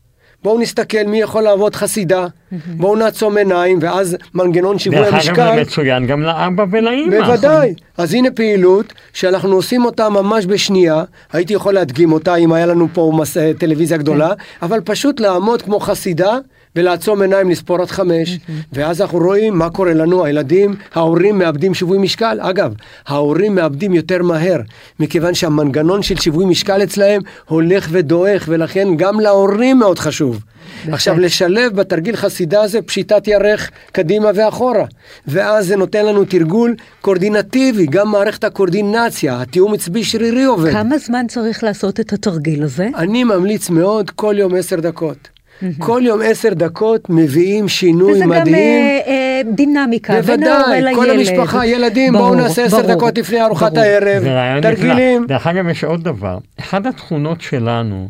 בואו 0.43 0.59
נסתכל 0.59 1.03
מי 1.07 1.21
יכול 1.21 1.43
לעבוד 1.43 1.75
חסידה, 1.75 2.27
בואו 2.67 2.95
נעצום 2.95 3.37
עיניים, 3.37 3.79
ואז 3.81 4.17
מנגנון 4.33 4.79
שיווי 4.79 4.97
המשקל. 4.99 5.33
דרך 5.33 5.39
אגב 5.39 5.55
זה 5.55 5.61
מצוין 5.61 6.07
גם 6.07 6.21
לאבא 6.21 6.65
ולאימא. 6.71 7.19
בוודאי. 7.19 7.73
אז 7.97 8.13
הנה 8.13 8.31
פעילות 8.31 8.93
שאנחנו 9.13 9.55
עושים 9.55 9.85
אותה 9.85 10.09
ממש 10.09 10.45
בשנייה, 10.45 11.03
הייתי 11.33 11.53
יכול 11.53 11.73
להדגים 11.73 12.11
אותה 12.11 12.35
אם 12.35 12.53
היה 12.53 12.65
לנו 12.65 12.87
פה 12.93 13.11
מס... 13.15 13.37
טלוויזיה 13.57 13.97
גדולה, 13.97 14.27
כן. 14.29 14.65
אבל 14.65 14.79
פשוט 14.85 15.19
לעמוד 15.19 15.61
כמו 15.61 15.79
חסידה. 15.79 16.37
ולעצום 16.75 17.21
עיניים 17.21 17.49
לספור 17.49 17.81
עד 17.81 17.91
חמש, 17.91 18.37
ואז 18.73 19.01
אנחנו 19.01 19.19
רואים 19.19 19.57
מה 19.57 19.69
קורה 19.69 19.93
לנו, 19.93 20.25
הילדים, 20.25 20.75
ההורים 20.93 21.37
מאבדים 21.37 21.73
שיווי 21.73 21.97
משקל. 21.97 22.37
אגב, 22.41 22.73
ההורים 23.07 23.55
מאבדים 23.55 23.93
יותר 23.93 24.23
מהר, 24.23 24.59
מכיוון 24.99 25.33
שהמנגנון 25.33 26.01
של 26.03 26.17
שיווי 26.17 26.45
משקל 26.45 26.83
אצלהם 26.83 27.21
הולך 27.47 27.87
ודועך, 27.91 28.45
ולכן 28.47 28.87
גם 28.97 29.19
להורים 29.19 29.79
מאוד 29.79 29.99
חשוב. 29.99 30.39
עכשיו, 30.87 31.19
לשלב 31.19 31.75
בתרגיל 31.75 32.15
חסידה 32.15 32.61
הזה 32.61 32.81
פשיטת 32.81 33.27
ירך 33.27 33.71
קדימה 33.91 34.29
ואחורה. 34.35 34.85
ואז 35.27 35.67
זה 35.67 35.75
נותן 35.75 36.05
לנו 36.05 36.25
תרגול 36.25 36.75
קורדינטיבי, 37.01 37.85
גם 37.85 38.11
מערכת 38.11 38.43
הקורדינציה, 38.43 39.41
התיאום 39.41 39.73
עצבי 39.73 40.03
שרירי 40.03 40.43
עובד. 40.43 40.71
כמה 40.71 40.97
זמן 40.97 41.25
צריך 41.27 41.63
לעשות 41.63 41.99
את 41.99 42.13
התרגיל 42.13 42.63
הזה? 42.63 42.89
אני 42.95 43.23
ממליץ 43.23 43.69
מאוד 43.69 44.09
כל 44.09 44.35
יום 44.37 44.55
עשר 44.55 44.79
דקות. 44.79 45.40
כל 45.79 46.01
יום 46.05 46.19
עשר 46.23 46.53
דקות 46.53 47.09
מביאים 47.09 47.67
שינוי 47.67 48.13
וזה 48.13 48.25
מדהים. 48.25 48.41
וזה 48.41 48.51
גם 48.51 48.55
אה, 48.55 48.99
אה, 49.07 49.41
דינמיקה 49.53 50.21
בין 50.21 50.43
ההורה 50.43 50.67
לילד. 50.69 50.95
בוודאי, 50.95 50.95
כל 50.95 51.09
המשפחה, 51.09 51.65
ילדים, 51.65 52.13
ברור, 52.13 52.27
בואו 52.27 52.39
נעשה 52.39 52.65
עשר 52.65 52.95
דקות 52.95 53.17
לפני 53.17 53.41
ארוחת 53.41 53.71
ברור. 53.73 53.85
הערב, 53.85 54.61
תרגילים. 54.61 55.25
דרך 55.27 55.47
אגב, 55.47 55.67
יש 55.67 55.83
עוד 55.83 56.03
דבר. 56.03 56.37
אחת 56.59 56.85
התכונות 56.85 57.41
שלנו 57.41 58.09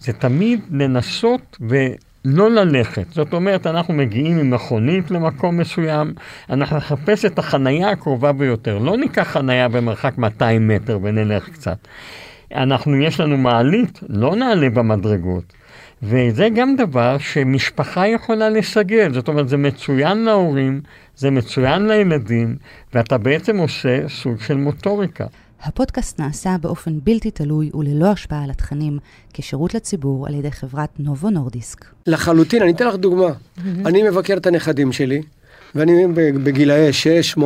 זה 0.00 0.12
תמיד 0.12 0.60
לנסות 0.70 1.58
ולא 1.60 2.50
ללכת. 2.50 3.04
זאת 3.12 3.32
אומרת, 3.32 3.66
אנחנו 3.66 3.94
מגיעים 3.94 4.38
עם 4.38 4.50
מכונית 4.50 5.10
למקום 5.10 5.56
מסוים, 5.56 6.12
אנחנו 6.50 6.76
נחפש 6.76 7.24
את 7.24 7.38
החנייה 7.38 7.90
הקרובה 7.90 8.32
ביותר. 8.32 8.78
לא 8.78 8.96
ניקח 8.96 9.28
חנייה 9.32 9.68
במרחק 9.68 10.18
200 10.18 10.68
מטר 10.68 10.98
ונלך 11.02 11.48
קצת. 11.48 11.78
אנחנו, 12.54 12.96
יש 12.96 13.20
לנו 13.20 13.36
מעלית, 13.36 14.00
לא 14.08 14.36
נעלה 14.36 14.70
במדרגות. 14.70 15.59
וזה 16.02 16.48
גם 16.54 16.76
דבר 16.76 17.18
שמשפחה 17.18 18.06
יכולה 18.06 18.50
לסגל, 18.50 19.12
זאת 19.12 19.28
אומרת 19.28 19.48
זה 19.48 19.56
מצוין 19.56 20.24
להורים, 20.24 20.80
זה 21.16 21.30
מצוין 21.30 21.86
לילדים, 21.86 22.56
ואתה 22.94 23.18
בעצם 23.18 23.56
עושה 23.56 24.08
סוג 24.08 24.40
של 24.40 24.56
מוטוריקה. 24.56 25.26
הפודקאסט 25.62 26.20
נעשה 26.20 26.56
באופן 26.60 26.98
בלתי 27.04 27.30
תלוי 27.30 27.70
וללא 27.74 28.06
השפעה 28.06 28.44
על 28.44 28.50
התכנים, 28.50 28.98
כשירות 29.34 29.74
לציבור 29.74 30.26
על 30.26 30.34
ידי 30.34 30.50
חברת 30.50 30.88
נובו 30.98 31.30
נורדיסק. 31.30 31.84
לחלוטין, 32.06 32.62
אני 32.62 32.72
אתן 32.72 32.86
לך 32.86 32.94
דוגמה. 32.94 33.32
אני 33.86 34.02
מבקר 34.02 34.36
את 34.36 34.46
הנכדים 34.46 34.92
שלי, 34.92 35.22
ואני 35.74 36.06
בגילאי 36.44 36.90
6-8, 37.36 37.40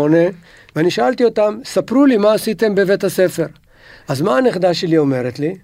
ואני 0.76 0.90
שאלתי 0.90 1.24
אותם, 1.24 1.58
ספרו 1.64 2.06
לי 2.06 2.16
מה 2.16 2.32
עשיתם 2.32 2.74
בבית 2.74 3.04
הספר. 3.04 3.46
אז 4.08 4.22
מה 4.22 4.36
הנכדה 4.36 4.74
שלי 4.74 4.98
אומרת 4.98 5.38
לי? 5.38 5.54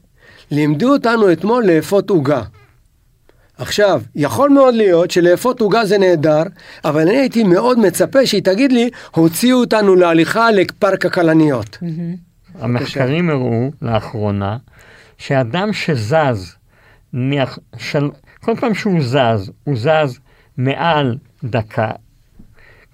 לימדו 0.50 0.92
אותנו 0.92 1.32
אתמול 1.32 1.64
לאפות 1.66 2.10
עוגה. 2.10 2.42
עכשיו, 3.60 4.02
יכול 4.14 4.50
מאוד 4.50 4.74
להיות 4.74 5.10
שלאפות 5.10 5.60
עוגה 5.60 5.84
זה 5.84 5.98
נהדר, 5.98 6.42
אבל 6.84 7.00
אני 7.00 7.16
הייתי 7.16 7.44
מאוד 7.44 7.78
מצפה 7.78 8.26
שהיא 8.26 8.42
תגיד 8.42 8.72
לי, 8.72 8.90
הוציאו 9.10 9.58
אותנו 9.58 9.96
להליכה 9.96 10.50
לפארק 10.50 11.06
הכלניות. 11.06 11.78
המחקרים 12.58 13.30
הראו 13.30 13.70
לאחרונה 13.82 14.56
שאדם 15.18 15.72
שזז, 15.72 16.54
נניח, 17.12 17.58
של... 17.76 18.10
כל 18.40 18.54
פעם 18.60 18.74
שהוא 18.74 19.00
זז, 19.02 19.50
הוא 19.64 19.76
זז 19.76 20.18
מעל 20.56 21.18
דקה, 21.44 21.90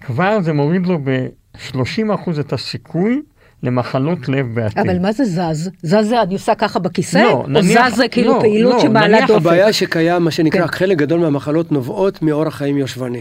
כבר 0.01 0.39
זה 0.43 0.53
מוריד 0.53 0.87
לו 0.87 0.99
ב-30% 1.05 2.41
את 2.41 2.53
הסיכוי 2.53 3.23
למחלות 3.67 4.29
לב 4.29 4.47
בעתיד. 4.55 4.79
אבל 4.79 4.99
מה 4.99 5.13
זה 5.13 5.25
זז? 5.25 5.71
זז 5.83 5.97
זה 6.09 6.23
אני 6.23 6.35
עושה 6.35 6.55
ככה 6.55 6.79
בכיסא? 6.79 7.19
לא, 7.19 7.31
או 7.33 7.45
נניח- 7.49 7.89
זז 7.89 7.97
זה 7.97 8.09
כאילו 8.09 8.35
לא, 8.35 8.41
פעילות 8.41 8.75
לא, 8.75 8.81
שמעלה 8.81 9.09
נניח 9.09 9.29
דופק? 9.29 9.37
הבעיה 9.41 9.73
שקיים, 9.73 10.23
מה 10.23 10.31
שנקרא, 10.31 10.61
כן. 10.67 10.73
חלק 10.73 10.99
גדול 10.99 11.21
מהמחלות 11.21 11.73
נובעות 11.73 12.23
מאורח 12.23 12.55
חיים 12.57 12.77
יושבני. 12.79 13.21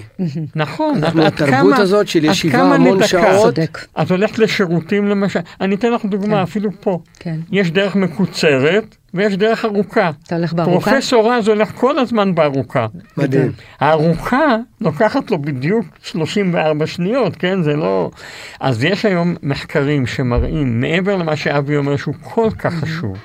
נכון, 0.55 0.97
אנחנו 1.03 1.21
עד 1.21 1.27
התרבות 1.33 1.73
כמה- 1.73 1.77
הזאת 1.77 2.07
של 2.07 2.25
ישיבה 2.25 2.61
המון 2.61 2.97
לדקה. 2.97 3.07
שעות. 3.07 3.45
צודק. 3.55 3.77
את 4.01 4.11
הולכת 4.11 4.39
לשירותים 4.39 5.07
למשל, 5.09 5.39
אני 5.61 5.75
אתן 5.75 5.91
לך 5.91 6.05
דוגמה, 6.05 6.35
כן. 6.35 6.41
אפילו 6.41 6.69
פה. 6.79 6.99
כן. 7.19 7.35
יש 7.51 7.71
דרך 7.71 7.95
מקוצרת 7.95 8.95
ויש 9.15 9.38
דרך 9.38 9.65
ארוכה. 9.65 10.12
אתה 10.27 10.36
הולך 10.36 10.53
בארוכה? 10.53 10.91
פרופסור 10.91 11.34
רז 11.34 11.48
הולך 11.48 11.72
כל 11.75 12.00
הזמן 12.00 12.36
בארוכה. 12.36 12.86
מדהים. 13.17 13.51
הארוכה 13.79 14.57
לוקחת 14.81 15.31
לו 15.31 15.41
בדיוק 15.41 15.86
34 16.03 16.88
שניות, 16.88 17.36
כן? 17.36 17.63
זה 17.63 17.74
לא... 17.75 18.12
אז 18.60 18.84
יש 18.84 19.05
היום 19.05 19.36
מחקרים 19.43 20.05
שמראים, 20.07 20.81
מעבר 20.81 21.15
למה 21.15 21.36
שאבי 21.36 21.77
אומר 21.77 21.98
שהוא 21.98 22.15
כל 22.22 22.50
כך 22.60 22.74
חשוב, 22.74 23.17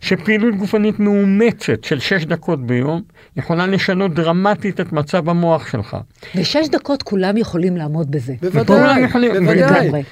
שפעילות 0.00 0.54
גופנית 0.54 1.00
מאומצת 1.00 1.84
של 1.84 1.98
6 2.00 2.24
דקות 2.24 2.66
ביום 2.66 3.02
יכולה 3.36 3.66
לשנות 3.66 4.14
דרמטית 4.14 4.80
את 4.80 4.92
מצב 4.92 5.28
המוח 5.28 5.70
שלך. 5.70 5.96
ושש 6.34 6.68
דקות 6.72 7.02
כולם 7.02 7.36
יכולים 7.36 7.76
לעמוד 7.76 8.10
בזה. 8.10 8.34
בוודאי, 8.42 9.00
יכולים- 9.00 9.32
בוודאי. 9.32 10.02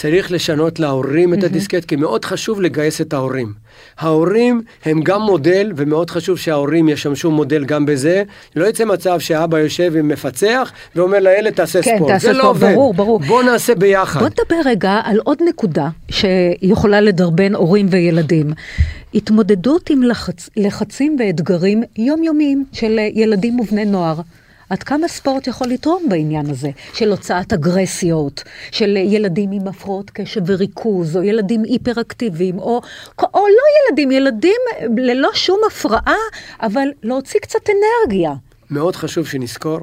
צריך 0.00 0.32
לשנות 0.32 0.78
להורים 0.78 1.34
את 1.34 1.44
הדיסקט, 1.44 1.84
כי 1.84 1.96
מאוד 1.96 2.24
חשוב 2.24 2.60
לגייס 2.60 3.00
את 3.00 3.12
ההורים. 3.12 3.52
ההורים 3.98 4.62
הם 4.84 5.00
גם 5.02 5.22
מודל, 5.22 5.72
ומאוד 5.76 6.10
חשוב 6.10 6.38
שההורים 6.38 6.88
ישמשו 6.88 7.30
מודל 7.30 7.64
גם 7.64 7.86
בזה. 7.86 8.22
לא 8.56 8.66
יצא 8.66 8.84
מצב 8.84 9.20
שאבא 9.20 9.58
יושב 9.58 9.96
עם 9.96 10.08
מפצח 10.08 10.72
ואומר 10.96 11.18
לילד 11.18 11.52
תעשה 11.52 11.82
כן, 11.82 11.96
ספורט. 11.96 12.12
תעשה 12.12 12.26
זה 12.26 12.32
לא 12.32 12.38
ספורט, 12.38 12.56
עובד. 12.56 12.72
ברור, 12.74 12.94
ברור. 12.94 13.18
בוא 13.18 13.42
נעשה 13.42 13.74
ביחד. 13.74 14.20
בוא 14.20 14.28
נדבר 14.28 14.70
רגע 14.70 15.00
על 15.04 15.18
עוד 15.24 15.38
נקודה 15.48 15.88
שיכולה 16.10 17.00
לדרבן 17.00 17.54
הורים 17.54 17.86
וילדים. 17.90 18.52
התמודדות 19.14 19.90
עם 19.90 20.02
לחצ... 20.02 20.50
לחצים 20.56 21.16
ואתגרים 21.18 21.82
יומיומיים 21.98 22.64
של 22.72 22.98
ילדים 23.14 23.60
ובני 23.60 23.84
נוער. 23.84 24.16
עד 24.70 24.82
כמה 24.82 25.08
ספורט 25.08 25.46
יכול 25.46 25.66
לתרום 25.68 26.08
בעניין 26.08 26.50
הזה, 26.50 26.70
של 26.94 27.10
הוצאת 27.10 27.52
אגרסיות, 27.52 28.42
של 28.70 28.96
ילדים 28.96 29.52
עם 29.52 29.68
הפרעות 29.68 30.10
קשב 30.10 30.40
וריכוז, 30.46 31.16
או 31.16 31.22
ילדים 31.22 31.62
היפראקטיביים, 31.62 32.58
או, 32.58 32.80
או 33.34 33.40
לא 33.40 33.90
ילדים, 33.90 34.10
ילדים 34.12 34.60
ללא 34.96 35.30
שום 35.34 35.60
הפרעה, 35.66 36.16
אבל 36.62 36.88
להוציא 37.02 37.40
קצת 37.40 37.60
אנרגיה. 37.70 38.32
מאוד 38.70 38.96
חשוב 38.96 39.26
שנזכור 39.26 39.78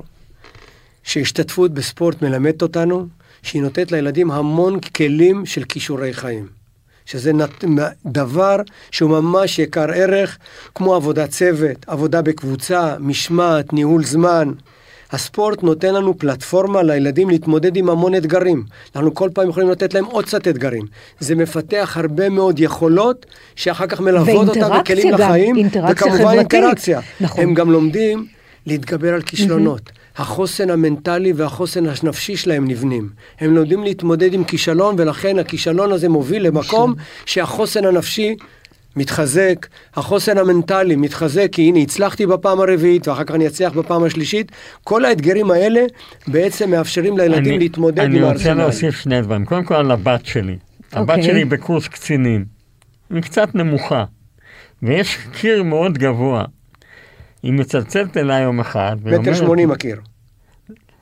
שהשתתפות 1.04 1.74
בספורט 1.74 2.22
מלמדת 2.22 2.62
אותנו 2.62 3.08
שהיא 3.42 3.62
נותנת 3.62 3.92
לילדים 3.92 4.32
המון 4.32 4.80
כלים 4.80 5.46
של 5.46 5.63
כישורי 5.63 6.13
חיים. 6.13 6.62
שזה 7.05 7.33
נת- 7.33 7.63
דבר 8.05 8.55
שהוא 8.91 9.10
ממש 9.10 9.60
יקר 9.60 9.91
ערך, 9.95 10.38
כמו 10.75 10.95
עבודת 10.95 11.29
צוות, 11.29 11.86
עבודה 11.88 12.22
בקבוצה, 12.22 12.95
משמעת, 13.00 13.74
ניהול 13.74 14.03
זמן. 14.03 14.51
הספורט 15.12 15.63
נותן 15.63 15.93
לנו 15.93 16.17
פלטפורמה 16.17 16.83
לילדים 16.83 17.29
להתמודד 17.29 17.75
עם 17.75 17.89
המון 17.89 18.15
אתגרים. 18.15 18.63
אנחנו 18.95 19.13
כל 19.13 19.29
פעם 19.33 19.50
יכולים 19.50 19.69
לתת 19.69 19.93
להם 19.93 20.05
עוד 20.05 20.25
קצת 20.25 20.48
אתגרים. 20.48 20.86
זה 21.19 21.36
מפתח 21.36 21.98
הרבה 22.00 22.29
מאוד 22.29 22.60
יכולות 22.60 23.25
שאחר 23.55 23.88
כך 23.88 24.00
מלוות 24.01 24.29
אותם 24.29 24.60
ואינטראקציה 24.60 24.95
בכלים 24.95 25.12
גם, 25.17 25.19
לחיים. 25.29 25.55
אינטראקציה 25.55 26.07
וכמובן 26.07 26.31
חברתית. 26.31 26.53
אינטראקציה. 26.53 27.00
נכון. 27.22 27.43
הם 27.43 27.53
גם 27.53 27.72
לומדים 27.72 28.25
להתגבר 28.65 29.13
על 29.13 29.22
כישלונות. 29.22 29.81
החוסן 30.17 30.70
המנטלי 30.70 31.34
והחוסן 31.34 31.84
הנפשי 31.86 32.38
שלהם 32.38 32.67
נבנים. 32.67 33.10
הם 33.39 33.55
לומדים 33.55 33.84
להתמודד 33.84 34.34
עם 34.34 34.43
כישלון, 34.43 34.96
ולכן 34.98 35.39
הכישלון 35.39 35.91
הזה 35.91 36.10
מוביל 36.10 36.48
למקום 36.48 36.93
שהחוסן 37.25 37.86
הנפשי 37.86 38.36
מתחזק, 38.96 39.67
החוסן 39.96 40.38
המנטלי 40.38 40.96
מתחזק, 40.96 41.48
כי 41.51 41.62
הנה 41.62 41.79
הצלחתי 41.79 42.25
בפעם 42.25 42.60
הרביעית 42.60 43.08
ואחר 43.08 43.24
כך 43.24 43.36
אני 43.36 43.48
אצליח 43.48 43.74
בפעם 43.74 44.03
השלישית. 44.03 44.51
כל 44.84 45.05
האתגרים 45.05 45.51
האלה 45.51 45.82
בעצם 46.27 46.72
מאפשרים 46.72 47.17
לילדים 47.17 47.53
אני, 47.53 47.60
להתמודד 47.60 48.00
אני 48.00 48.17
עם 48.17 48.24
רוצה 48.24 48.29
הארסנל. 48.34 48.53
להוסיף 48.53 48.96
שני 48.96 49.22
דברים. 49.22 49.46
קודם 49.46 49.63
כל 49.63 49.75
על 49.75 49.91
הבת 49.91 50.25
שלי. 50.25 50.58
הבת 50.91 51.10
אוקיי. 51.10 51.24
שלי 51.24 51.46
בקורס 51.46 51.88
קצינים. 51.88 52.46
היא 53.10 53.22
קצת 53.22 53.55
נמוכה, 53.55 54.03
ויש 54.84 55.17
קיר 55.34 55.63
מאוד 55.63 55.98
גבוה. 55.98 56.46
היא 57.44 57.54
מצלצלת 57.54 58.18
אליי 58.18 58.44
יום 58.44 58.60
אחד, 58.60 58.98
מטר 59.06 59.34
שמונים 59.34 59.72
הקיר. 59.72 60.02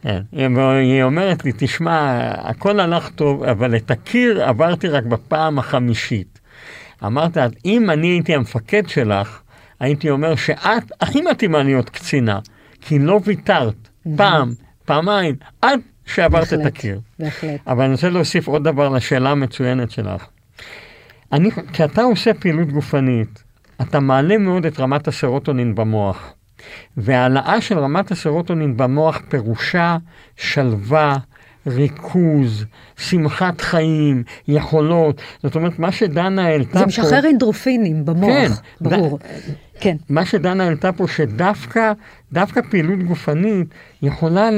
כן, 0.02 0.22
היא 0.32 1.04
אומרת 1.04 1.46
לי, 1.46 1.52
תשמע, 1.58 2.32
הכל 2.38 2.80
הלך 2.80 3.10
טוב, 3.10 3.44
אבל 3.44 3.76
את 3.76 3.92
הקיר 3.92 4.44
עברתי 4.44 4.88
רק 4.88 5.04
בפעם 5.04 5.60
החמישית. 5.60 6.40
אמרת, 7.06 7.38
"אז 7.38 7.52
אם 7.66 7.90
אני 7.90 8.08
הייתי 8.08 8.36
המפקד 8.36 8.84
שלך, 8.88 9.42
הייתי 9.80 10.10
אומר 10.10 10.36
שאת 10.36 10.92
הכי 11.02 11.22
מתאימה 11.22 11.64
להיות 11.64 11.90
קצינה, 11.90 12.40
כי 12.82 13.00
לא 13.00 13.20
ויתרת, 13.24 13.90
פעם, 14.18 14.54
פעמיים, 14.86 15.36
עד 15.62 15.80
שעברת 16.06 16.44
את 16.44 16.50
בהחלט, 16.54 16.66
הקיר. 16.66 17.00
בהחלט. 17.20 17.60
אבל 17.68 17.84
אני 17.84 17.92
רוצה 17.92 18.10
להוסיף 18.10 18.48
עוד 18.48 18.64
דבר 18.64 18.90
לשאלה 18.90 19.30
המצוינת 19.30 19.92
שלך. 19.92 20.28
אני, 21.32 21.50
כשאתה 21.74 22.02
עושה 22.02 22.34
פעילות 22.34 22.72
גופנית, 22.72 23.44
אתה 23.82 24.00
מעלה 24.00 24.38
מאוד 24.38 24.66
את 24.66 24.80
רמת 24.80 25.08
הסרוטונין 25.08 25.76
במוח. 25.76 26.34
והעלאה 26.98 27.62
של 27.62 27.80
רמת 27.80 28.12
הסרוטונין 28.12 28.78
במוח 28.78 29.22
פירושה 29.30 29.98
שלווה, 30.38 31.18
ריכוז, 31.68 32.66
שמחת 32.98 33.62
חיים, 33.62 34.24
יכולות. 34.48 35.22
זאת 35.44 35.56
אומרת, 35.56 35.80
מה 35.80 35.92
שדנה 35.92 36.48
העלתה 36.48 36.72
פה... 36.74 36.80
זה 36.80 36.86
משחרר 36.86 37.30
אנדרופינים 37.30 38.06
במוח, 38.06 38.30
כן, 38.30 38.50
ברור. 38.82 39.20
כן. 39.80 39.96
מה 40.10 40.26
שדנה 40.26 40.64
העלתה 40.64 40.92
פה, 40.92 41.08
שדווקא 41.08 41.92
דווקא 42.34 42.62
פעילות 42.70 43.04
גופנית 43.04 43.68
יכולה 44.02 44.50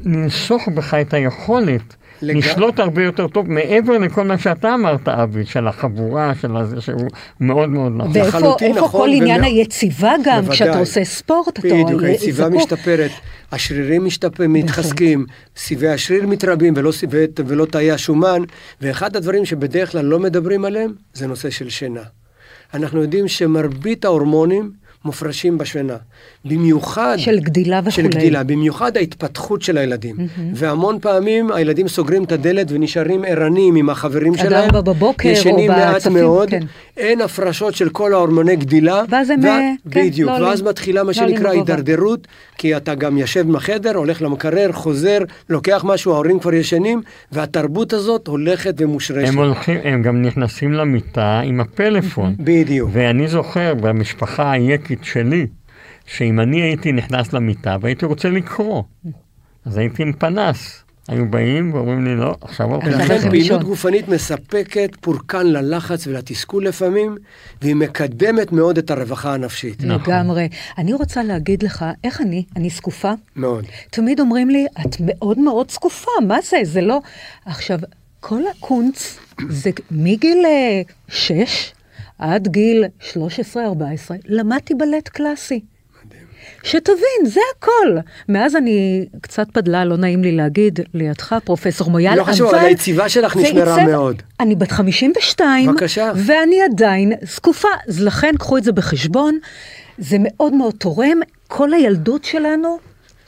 לנסוך 0.00 0.68
בך 0.68 0.94
את 0.94 1.14
היכולת 1.14 1.96
לג- 2.22 2.36
לשלוט 2.36 2.78
הרבה 2.78 3.02
יותר 3.02 3.28
טוב, 3.28 3.50
מעבר 3.50 3.98
לכל 3.98 4.24
מה 4.24 4.38
שאתה 4.38 4.74
אמרת, 4.74 5.08
אבי, 5.08 5.44
של 5.46 5.66
החבורה, 5.68 6.32
של 6.40 6.56
הזה, 6.56 6.80
שהוא 6.80 7.08
מאוד 7.40 7.68
מאוד 7.68 7.92
נכון. 7.96 8.10
ואיפה 8.14 8.38
נכון, 8.68 9.00
כל 9.00 9.08
עניין 9.08 9.40
ומא- 9.40 9.46
היציבה 9.46 10.12
גם, 10.24 10.36
בוודאי. 10.40 10.54
כשאתה 10.56 10.78
עושה 10.78 11.04
ספורט, 11.04 11.58
אתה 11.58 11.68
בדיוק, 11.68 12.02
היציבה 12.02 12.44
זקוק. 12.44 12.56
משתפרת, 12.56 13.10
השרירים 13.52 14.04
משתפרים, 14.04 14.52
מתחזקים, 14.52 15.26
סיבי 15.56 15.88
השריר 15.88 16.26
מתרבים 16.26 16.74
ולא, 16.76 16.92
סיבי, 16.92 17.16
ולא 17.46 17.64
תאי 17.64 17.90
השומן, 17.92 18.42
ואחד 18.80 19.16
הדברים 19.16 19.44
שבדרך 19.44 19.92
כלל 19.92 20.04
לא 20.04 20.18
מדברים 20.18 20.64
עליהם, 20.64 20.92
זה 21.14 21.26
נושא 21.26 21.50
של 21.50 21.68
שינה. 21.70 22.02
אנחנו 22.74 23.02
יודעים 23.02 23.28
שמרבית 23.28 24.04
ההורמונים 24.04 24.70
מופרשים 25.04 25.58
בשינה. 25.58 25.96
במיוחד... 26.44 27.14
של 27.18 27.40
גדילה 27.40 27.78
וכולי. 27.78 27.92
של 27.92 28.06
גדילה, 28.08 28.42
במיוחד 28.44 28.96
ההתפתחות 28.96 29.62
של 29.62 29.78
הילדים. 29.78 30.16
והמון 30.54 30.98
פעמים 31.00 31.52
הילדים 31.52 31.88
סוגרים 31.88 32.24
את 32.24 32.32
הדלת 32.32 32.66
ונשארים 32.72 33.24
ערניים 33.26 33.74
עם 33.76 33.90
החברים 33.90 34.34
שלהם. 34.36 34.52
ארבע 34.64 34.80
בבוקר, 34.80 35.28
או 35.28 35.32
ישנים 35.34 35.70
מעט 35.70 35.94
בצפים, 35.94 36.12
מאוד, 36.12 36.50
כן. 36.50 36.60
אין 36.96 37.20
הפרשות 37.20 37.74
של 37.74 37.88
כל 37.88 38.12
ההורמוני 38.14 38.56
גדילה. 38.56 39.02
ואז 39.08 39.30
הם, 39.30 39.40
וה- 39.44 39.48
אה, 39.48 39.70
כן, 39.90 40.06
בדיוק, 40.06 40.30
לא 40.38 40.46
ואז. 40.46 40.62
מתחילה 40.62 41.02
מה 41.02 41.06
לא 41.06 41.12
שנקרא. 41.12 41.50
הידרדרות, 41.50 42.26
כי 42.58 42.76
אתה 42.76 42.94
גם 42.94 43.18
יושב 43.18 43.46
בחדר, 43.52 43.96
הולך 43.96 44.22
למקרר, 44.22 44.72
חוזר, 44.72 45.18
לוקח 45.50 45.82
משהו, 45.86 46.12
ההורים 46.12 46.38
כבר 46.38 46.54
ישנים, 46.54 47.02
והתרבות 47.32 47.92
הזאת 47.92 48.26
הולכת 48.26 48.74
ומושרשת. 48.78 49.28
הם 49.28 49.38
הולכים, 49.38 49.78
הם 49.84 50.02
גם 50.02 50.22
נכנסים 50.22 50.72
למיטה 50.72 51.40
עם 51.44 51.60
הפלאפון. 51.60 52.34
בדיוק. 52.38 52.90
ואני 52.92 53.28
זוכר 53.28 53.74
במשפחה 53.80 54.52
היקית 54.52 54.91
שלי, 55.02 55.46
שאם 56.06 56.40
אני 56.40 56.62
הייתי 56.62 56.92
נכנס 56.92 57.32
למיטה 57.32 57.76
והייתי 57.80 58.06
רוצה 58.06 58.28
לקרוא, 58.30 58.82
אז 59.64 59.76
הייתי 59.76 60.02
עם 60.02 60.12
פנס. 60.12 60.82
היו 61.08 61.30
באים 61.30 61.74
ואומרים 61.74 62.04
לי, 62.04 62.16
לא, 62.16 62.36
עכשיו 62.40 62.66
הולכים 62.66 62.92
לישון." 62.92 63.10
לישון. 63.10 63.30
פעילות 63.30 63.64
גופנית 63.64 64.08
מספקת 64.08 64.96
פורקן 65.00 65.46
ללחץ 65.46 66.06
ולתסכול 66.06 66.66
לפעמים, 66.66 67.16
והיא 67.62 67.76
מקדמת 67.76 68.52
מאוד 68.52 68.78
את 68.78 68.90
הרווחה 68.90 69.34
הנפשית. 69.34 69.84
נכון. 69.84 70.14
לגמרי. 70.14 70.48
אני 70.78 70.92
רוצה 70.92 71.22
להגיד 71.22 71.62
לך, 71.62 71.84
איך 72.04 72.20
אני? 72.20 72.44
אני 72.56 72.70
זקופה? 72.70 73.12
מאוד. 73.36 73.64
תמיד 73.90 74.20
אומרים 74.20 74.50
לי, 74.50 74.66
את 74.86 74.96
מאוד 75.00 75.38
מאוד 75.38 75.70
זקופה, 75.70 76.10
מה 76.26 76.36
זה? 76.42 76.56
זה 76.62 76.80
לא... 76.80 77.00
עכשיו, 77.46 77.78
כל 78.20 78.42
הקונץ 78.50 79.18
זה 79.48 79.70
מגיל 79.90 80.38
אה, 80.46 80.82
6 81.08 81.72
עד 82.22 82.48
גיל 82.48 82.84
13-14, 83.12 83.14
למדתי 84.28 84.74
בלט 84.74 85.08
קלאסי. 85.08 85.60
שתבין, 86.62 87.24
זה 87.26 87.40
הכל. 87.58 87.96
מאז 88.28 88.56
אני 88.56 89.06
קצת 89.20 89.46
פדלה, 89.52 89.84
לא 89.84 89.96
נעים 89.96 90.22
לי 90.22 90.32
להגיד, 90.32 90.80
לידך, 90.94 91.34
פרופסור 91.44 91.90
מויאל, 91.90 92.18
לא 92.18 92.24
חשוב, 92.24 92.54
אבל 92.54 92.64
היציבה 92.64 93.08
שלך 93.08 93.36
נשמרה 93.36 93.76
עיצב- 93.76 93.90
מאוד. 93.90 94.22
אני 94.40 94.54
בת 94.54 94.70
52, 94.72 95.70
בבקשה. 95.70 96.12
ואני 96.16 96.62
עדיין 96.62 97.12
זקופה, 97.22 97.68
אז 97.88 98.00
לכן 98.00 98.32
קחו 98.38 98.58
את 98.58 98.64
זה 98.64 98.72
בחשבון, 98.72 99.38
זה 99.98 100.16
מאוד 100.20 100.52
מאוד 100.54 100.74
תורם, 100.78 101.18
כל 101.48 101.74
הילדות 101.74 102.24
שלנו. 102.24 102.78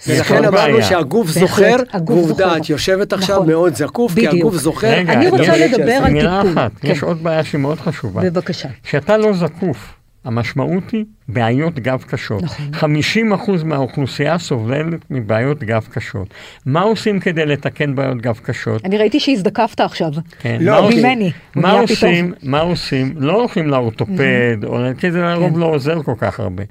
ולכן 0.09 0.45
אמרנו. 0.45 0.83
שהגוף 0.83 1.29
זוכר, 1.29 1.77
ועובדה. 2.07 2.57
את 2.57 2.71
יושבת 2.71 3.13
עכשיו 3.13 3.37
נכון. 3.37 3.49
מאוד 3.49 3.75
זקוף, 3.75 4.15
כי. 4.15 4.29
הגוף 4.29 4.55
זוכר. 4.55 4.89
רגע, 4.91 5.13
אני 5.13 5.29
רוצה 5.29 5.43
יש- 5.57 5.73
לדבר 5.73 5.93
על 5.93 6.13
טיפול. 6.13 6.51
אחת, 6.53 6.71
כן. 6.81 6.91
יש 6.91 7.03
עוד 7.03 7.23
בעיה 7.23 7.45
שהיא 7.45 7.61
מאוד 7.61 7.81
חשובה. 7.81 8.23
בבקשה. 8.23 8.69
כשאתה 8.83 9.17
לא 9.17 9.33
זקוף, 9.33 9.95
המשמעות 10.25 10.91
היא 10.93 11.05
בעיות 11.29 11.79
גב 11.79 12.03
קשות. 12.09 12.43
נכון. 12.43 12.71
50% 12.75 13.65
מהאוכלוסייה 13.65 14.39
סובלת 14.39 15.01
מבעיות 15.11 15.65
גב 15.65 15.87
קשות. 15.93 16.29
מה 16.67 16.81
עושים 16.81 17.21
כדי 17.21 17.47
לתקן 17.47 17.95
בעיות 17.95 18.19
גב 18.23 18.39
קשות? 18.43 18.85
אני 18.85 18.99
ראיתי 18.99 19.21
שהזדקפת 19.21 19.81
עכשיו. 19.81 20.11
כן, 20.41 20.59
לא, 20.61 20.91
ממני. 20.91 21.31
מה 21.57 21.71
עושים, 21.73 22.33
מה 22.43 22.61
עושים? 22.61 23.15
לא 23.17 23.33
הולכים 23.41 23.69
לאורתופד, 23.71 24.57
או 24.65 24.79
כי 24.99 25.11
זה 25.11 25.21
לרוב 25.23 25.53
כן. 25.55 25.59
לא 25.61 25.67
עוזר 25.67 26.03
כל 26.03 26.15
כך 26.19 26.41
הרבה. 26.41 26.63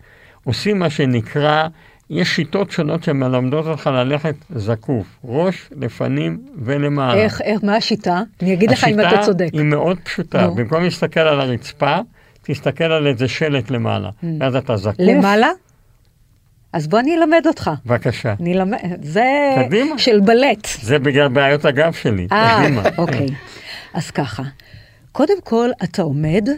עושים 0.43 0.79
מה 0.79 0.89
שנקרא, 0.89 1.67
יש 2.13 2.35
שיטות 2.35 2.71
שונות 2.71 3.03
שמלמדות 3.03 3.65
אותך 3.65 3.87
ללכת 3.87 4.35
זקוף, 4.55 5.07
ראש, 5.25 5.69
לפנים 5.79 6.39
ולמעלה. 6.63 7.21
איך, 7.21 7.41
איך, 7.41 7.63
מה 7.63 7.75
השיטה? 7.75 8.21
אני 8.41 8.53
אגיד 8.53 8.71
לך 8.71 8.83
אם 8.83 8.99
אתה 8.99 9.21
צודק. 9.21 9.45
השיטה 9.45 9.57
היא 9.57 9.65
מאוד 9.65 9.97
פשוטה, 10.03 10.47
נו. 10.47 10.55
במקום 10.55 10.83
להסתכל 10.83 11.19
על 11.19 11.41
הרצפה, 11.41 11.97
תסתכל 12.41 12.83
על 12.83 13.07
איזה 13.07 13.27
שלט 13.27 13.71
למעלה. 13.71 14.09
ואז 14.39 14.55
אתה 14.55 14.77
זקוף. 14.77 14.99
Mm. 14.99 15.03
למעלה? 15.03 15.47
אז 16.73 16.87
בוא 16.87 16.99
אני 16.99 17.15
אלמד 17.15 17.47
אותך. 17.47 17.71
בבקשה. 17.85 18.33
אני 18.39 18.53
אלמד, 18.53 18.77
זה 19.01 19.23
קדימה. 19.65 19.97
של 19.97 20.19
בלט. 20.19 20.67
זה 20.81 20.99
בגלל 20.99 21.27
בעיות 21.27 21.65
הגב 21.65 21.93
שלי. 21.93 22.27
אה, 22.31 22.59
קדימה. 22.63 22.81
אוקיי. 22.97 23.27
אז 23.93 24.11
ככה, 24.11 24.43
קודם 25.11 25.41
כל 25.43 25.69
אתה 25.83 26.01
עומד, 26.01 26.49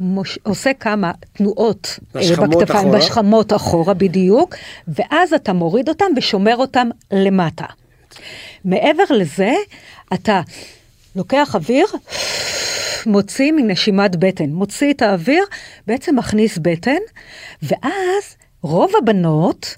מוש... 0.00 0.38
עושה 0.42 0.72
כמה 0.74 1.12
תנועות 1.32 1.98
אה, 2.16 2.20
בשכמות 2.20 2.62
בכתפיים, 2.62 2.86
אחורה. 2.86 2.98
בשכמות 2.98 3.52
אחורה 3.52 3.94
בדיוק, 3.94 4.54
ואז 4.88 5.32
אתה 5.32 5.52
מוריד 5.52 5.88
אותם 5.88 6.04
ושומר 6.16 6.56
אותם 6.56 6.88
למטה. 7.10 7.64
מעבר 8.64 9.04
לזה, 9.10 9.52
אתה 10.14 10.40
לוקח 11.16 11.54
אוויר, 11.54 11.86
מוציא 13.06 13.52
מנשימת 13.52 14.16
בטן, 14.16 14.50
מוציא 14.50 14.92
את 14.92 15.02
האוויר, 15.02 15.44
בעצם 15.86 16.16
מכניס 16.18 16.58
בטן, 16.58 17.00
ואז 17.62 18.36
רוב 18.62 18.92
הבנות, 19.02 19.76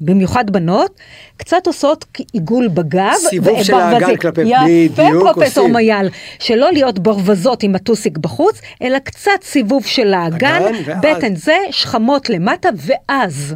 במיוחד 0.00 0.50
בנות, 0.50 1.00
קצת 1.36 1.66
עושות 1.66 2.04
עיגול 2.32 2.68
בגב. 2.68 3.12
סיבוב 3.28 3.62
של. 3.62 3.74
האגן 3.74 4.16
כלפי- 4.16 4.42
יפה, 4.42 5.02
בדיוק, 5.02 5.22
פרופסור 5.32 5.62
עושים. 5.62 5.72
מויאל. 5.72 6.08
שלא 6.38 6.72
להיות 6.72 6.98
ברווזות 6.98 7.62
עם 7.62 7.74
הטוסיק 7.74 8.18
בחוץ, 8.18 8.60
אלא 8.82 8.98
קצת 8.98 9.30
סיבוב 9.42 9.86
של 9.86 10.14
האגן, 10.14 10.62
אגן, 10.62 10.74
ואז- 10.86 11.16
בטן 11.16 11.34
זה, 11.34 11.56
שכמות 11.70 12.30
למטה, 12.30 12.68
ואז, 12.76 13.54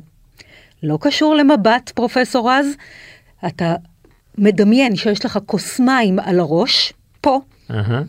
לא 0.83 0.99
קשור 1.01 1.35
למבט, 1.35 1.91
פרופסור 1.95 2.51
רז, 2.53 2.67
אתה 3.47 3.75
מדמיין 4.39 4.97
שיש 4.97 5.25
לך 5.25 5.39
כוס 5.47 5.81
מים 5.81 6.19
על 6.19 6.41
הראש, 6.41 6.93
פה, 7.21 7.41
אהה. 7.71 8.03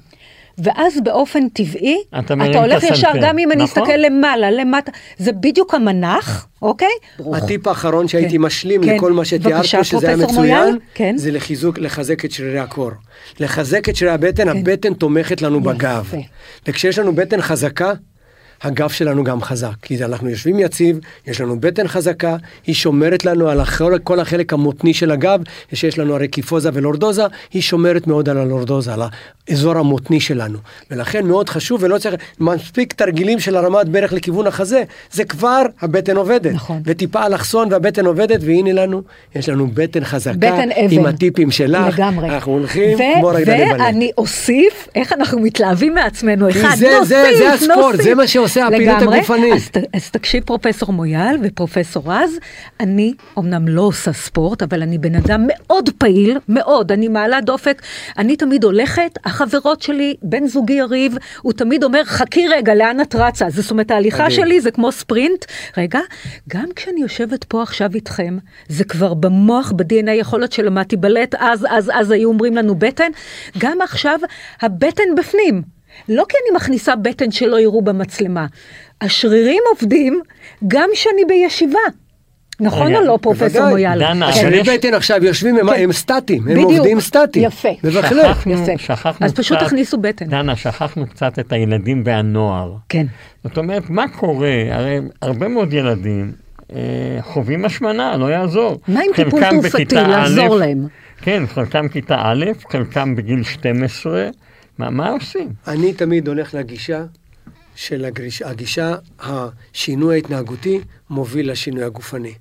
ואז 0.58 0.94
באופן 1.04 1.50
טבעי, 1.50 1.98
אתה 2.20 2.34
אתה, 2.34 2.60
הולך 2.60 2.84
ישר, 2.84 3.12
גם 3.22 3.40
אם 3.40 3.52
אני 3.52 3.64
נכון? 3.64 3.84
אסתכל 3.84 3.98
למעלה, 3.98 4.52
למטה, 4.52 4.92
זה 5.18 5.32
בדיוק 5.32 5.74
המנח, 5.74 6.48
אוקיי? 6.62 6.90
הטיפ 7.34 7.68
האחרון 7.68 8.08
שהייתי 8.08 8.38
כן. 8.38 8.42
משלים 8.42 8.84
כן. 8.84 8.96
לכל 8.96 9.14
מה 9.14 9.26
שתיארת 9.26 9.56
בבקשה, 9.56 9.78
פה, 9.78 9.84
שזה 9.84 10.08
היה 10.08 10.18
מצוין. 10.18 10.78
כן. 10.94 11.18
זה 11.18 11.32
לחיזוק, 11.32 11.80
לחזק 11.80 12.26
את 12.26 12.32
שרירי 12.32 12.60
הקור. 12.60 12.92
לחזק 13.40 13.90
את 13.90 13.96
שרירי 13.96 14.14
הבטן, 14.14 14.48
הבטן 14.50 14.94
תומכת 14.94 15.42
לנו 15.42 15.62
בגב. 15.62 16.06
יפה. 16.08 16.18
וכשיש 16.68 17.00
לנו 17.00 17.16
בטן 17.16 17.42
חזקה, 17.42 17.94
הגב 18.64 18.90
שלנו 18.90 19.24
גם 19.24 19.42
חזק, 19.42 19.70
כי 19.82 20.04
אנחנו 20.04 20.30
יושבים 20.30 20.60
יציב, 20.60 21.00
יש 21.28 21.42
לנו 21.42 21.60
בטן 21.60 21.88
חזקה, 21.88 22.36
היא 22.68 22.76
שומרת 22.76 23.26
לנו 23.26 23.50
על 23.50 23.66
כל, 23.66 23.94
כל 24.04 24.20
החלק 24.20 24.54
המותני 24.54 24.94
של 24.94 25.12
הגב, 25.12 25.40
שיש 25.74 26.00
לנו 26.00 26.16
הרי 26.16 26.28
קיפוזה 26.28 26.70
ולורדוזה, 26.74 27.24
היא 27.54 27.62
שומרת 27.62 28.08
מאוד 28.08 28.30
על 28.30 28.38
הלורדוזה, 28.38 28.94
על 28.94 29.02
האזור 29.50 29.78
המותני 29.78 30.20
שלנו. 30.20 30.58
ולכן 30.92 31.26
מאוד 31.26 31.50
חשוב, 31.50 31.84
ולא 31.84 31.98
צריך, 31.98 32.16
מספיק 32.40 32.94
תרגילים 32.94 33.40
של 33.40 33.56
הרמת 33.56 33.90
ברך 33.90 34.14
לכיוון 34.14 34.48
החזה, 34.48 34.84
זה 35.12 35.24
כבר 35.24 35.62
הבטן 35.82 36.18
עובדת. 36.18 36.54
נכון. 36.54 36.82
וטיפה 36.86 37.26
אלכסון 37.26 37.68
והבטן 37.72 38.06
עובדת, 38.06 38.40
והנה 38.44 38.72
לנו, 38.74 39.02
יש 39.36 39.50
לנו 39.50 39.68
בטן 39.74 40.04
חזקה, 40.04 40.34
בטן 40.38 40.70
אבן. 40.86 40.92
עם 40.92 41.06
הטיפים 41.06 41.52
שלך, 41.52 41.94
לגמרי. 41.98 42.30
אנחנו 42.30 42.52
הולכים 42.52 42.98
כמו 43.20 43.28
רגע 43.28 43.58
לבלט. 43.66 43.80
ואני 43.82 44.12
אוסיף, 44.18 44.88
איך 44.96 45.14
אנחנו 45.14 45.40
מתלהבים 45.40 45.94
מעצמנו, 45.94 46.50
אחד, 46.50 46.76
זה- 46.78 46.96
נוסיף, 47.00 47.08
זה- 47.08 47.38
זה 47.38 47.54
הספורט, 47.54 47.78
נוסיף. 47.96 48.02
זה 48.04 48.16
מה 48.16 48.28
שעושה 48.54 48.68
הפעילות. 48.68 49.14
הגופנית. 49.14 49.54
אז, 49.54 49.84
אז 49.94 50.12
תקשיב 50.12 50.44
פרופסור 50.44 50.94
מויאל 50.94 51.38
ופרופסור 51.44 52.04
רז, 52.14 52.38
אני 52.80 53.14
אמנם 53.40 53.68
לא 53.68 53.82
עושה 53.82 54.14
ספורט, 54.14 54.64
אבל 54.64 54.82
אני 54.82 54.98
בן 54.98 55.16
אדם 55.16 55.44
מאוד 55.48 55.90
פעיל, 55.98 56.38
מאוד, 56.50 56.92
אני 56.92 57.08
מעלה 57.08 57.42
דופק, 57.42 57.82
אני 58.18 58.36
תמיד 58.36 58.64
הולכת, 58.64 59.18
החברות 59.26 59.82
שלי, 59.82 60.16
בן 60.24 60.48
זוגי 60.48 60.74
יריב, 60.74 61.18
הוא 61.42 61.54
תמיד 61.54 61.84
אומר, 61.84 62.04
חכי 62.04 62.48
רגע, 62.48 62.76
לאן 62.76 63.02
את 63.02 63.16
רצה? 63.16 63.50
זאת 63.50 63.72
אומרת, 63.72 63.92
ההליכה 63.92 64.24
מדהים. 64.24 64.32
שלי 64.32 64.62
זה 64.62 64.72
כמו 64.72 64.92
ספרינט. 64.92 65.46
רגע, 65.78 66.00
גם 66.50 66.66
כשאני 66.76 67.02
יושבת 67.02 67.44
פה 67.44 67.62
עכשיו 67.62 67.90
איתכם, 67.96 68.38
זה 68.68 68.84
כבר 68.84 69.14
במוח, 69.14 69.72
ב-DNA, 69.76 70.12
יכול 70.12 70.40
להיות 70.40 70.52
שלמדתי 70.52 70.98
בלט, 70.98 71.36
אז, 71.40 71.66
אז, 71.70 71.92
אז 71.94 72.12
היו 72.12 72.30
אומרים 72.30 72.56
לנו 72.56 72.76
בטן, 72.76 73.12
גם 73.58 73.82
עכשיו 73.82 74.20
הבטן 74.62 75.16
בפנים. 75.18 75.73
לא 76.10 76.24
כי 76.30 76.36
אני 76.48 76.56
מכניסה 76.56 76.96
בטן 76.96 77.32
שלא 77.32 77.60
יראו 77.60 77.82
במצלמה. 77.82 78.46
השרירים 79.02 79.62
עובדים 79.74 80.22
גם 80.68 80.90
כשאני 80.94 81.22
בישיבה. 81.28 81.80
נכון 82.60 82.88
רגע, 82.88 82.98
או 82.98 83.04
לא, 83.04 83.20
פרופסור. 83.22 83.70
מויאלה? 83.70 84.14
דנה, 84.14 84.32
כן. 84.34 84.50
יש- 84.54 84.70
בטן 84.70 84.94
עכשיו 84.94 85.26
יושבים, 85.26 85.58
הם- 85.58 85.70
כן. 85.70 85.84
הם 85.84 85.92
סטטיים, 85.92 86.42
הם 86.48 86.54
בדיוק. 86.54 86.72
עובדים 86.72 87.00
סטטיים. 87.00 87.46
יפה. 87.46 87.70
שכחנו, 88.78 89.26
אז 89.26 89.34
פשוט 89.34 89.58
קצת- 89.58 89.66
תכניסו 89.68 89.98
בטן. 89.98 90.26
דנה, 90.26 90.56
שכחנו 90.56 91.08
קצת 91.08 91.40
את 91.40 91.52
הילדים 91.54 92.04
והנוער. 92.06 92.74
כן. 92.90 93.06
זאת 93.44 93.58
אומרת, 93.58 93.90
מה 93.90 94.08
קורה? 94.08 94.50
הרי 94.72 95.00
הרבה 95.22 95.48
מאוד 95.48 95.74
ילדים 95.74 96.32
אה, 96.76 96.80
חווים 97.22 97.66
השמנה, 97.66 98.18
לא 98.18 98.26
יעזור. 98.26 98.80
מה 98.88 99.00
עם 99.00 99.12
טיפול 99.16 99.42
תרופתי, 99.50 99.96
לעזור 99.96 100.56
להם? 100.56 100.88
כן, 101.22 101.44
חלקם 101.48 101.88
כיתה 101.88 102.16
א', 102.24 102.46
חלקם 102.72 103.16
בגיל 103.16 103.44
12. 103.44 104.28
מה, 104.78 104.90
מה 104.90 105.10
עושים? 105.10 105.50
אני 105.68 105.94
תמיד 105.94 106.28
הולך 106.28 106.54
לגישה 106.54 107.06
של 107.76 108.06
הגריש, 108.06 108.42
הגישה, 108.42 108.96
השינוי 109.20 110.16
ההתנהגותי 110.16 110.80
מוביל 111.10 111.52
לשינוי 111.52 111.84
הגופני. 111.84 112.34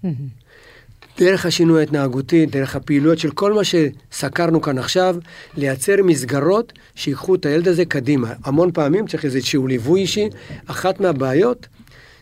דרך 1.18 1.46
השינוי 1.46 1.80
ההתנהגותי, 1.80 2.46
דרך 2.46 2.76
הפעילויות 2.76 3.18
של 3.18 3.30
כל 3.30 3.52
מה 3.52 3.60
שסקרנו 3.64 4.60
כאן 4.60 4.78
עכשיו, 4.78 5.16
לייצר 5.56 5.96
מסגרות 6.04 6.72
שיקחו 6.94 7.34
את 7.34 7.46
הילד 7.46 7.68
הזה 7.68 7.84
קדימה. 7.84 8.32
המון 8.44 8.72
פעמים 8.72 9.06
צריך 9.06 9.24
איזשהו 9.24 9.66
ליווי 9.66 10.00
אישי. 10.00 10.28
אחת 10.66 11.00
מהבעיות 11.00 11.66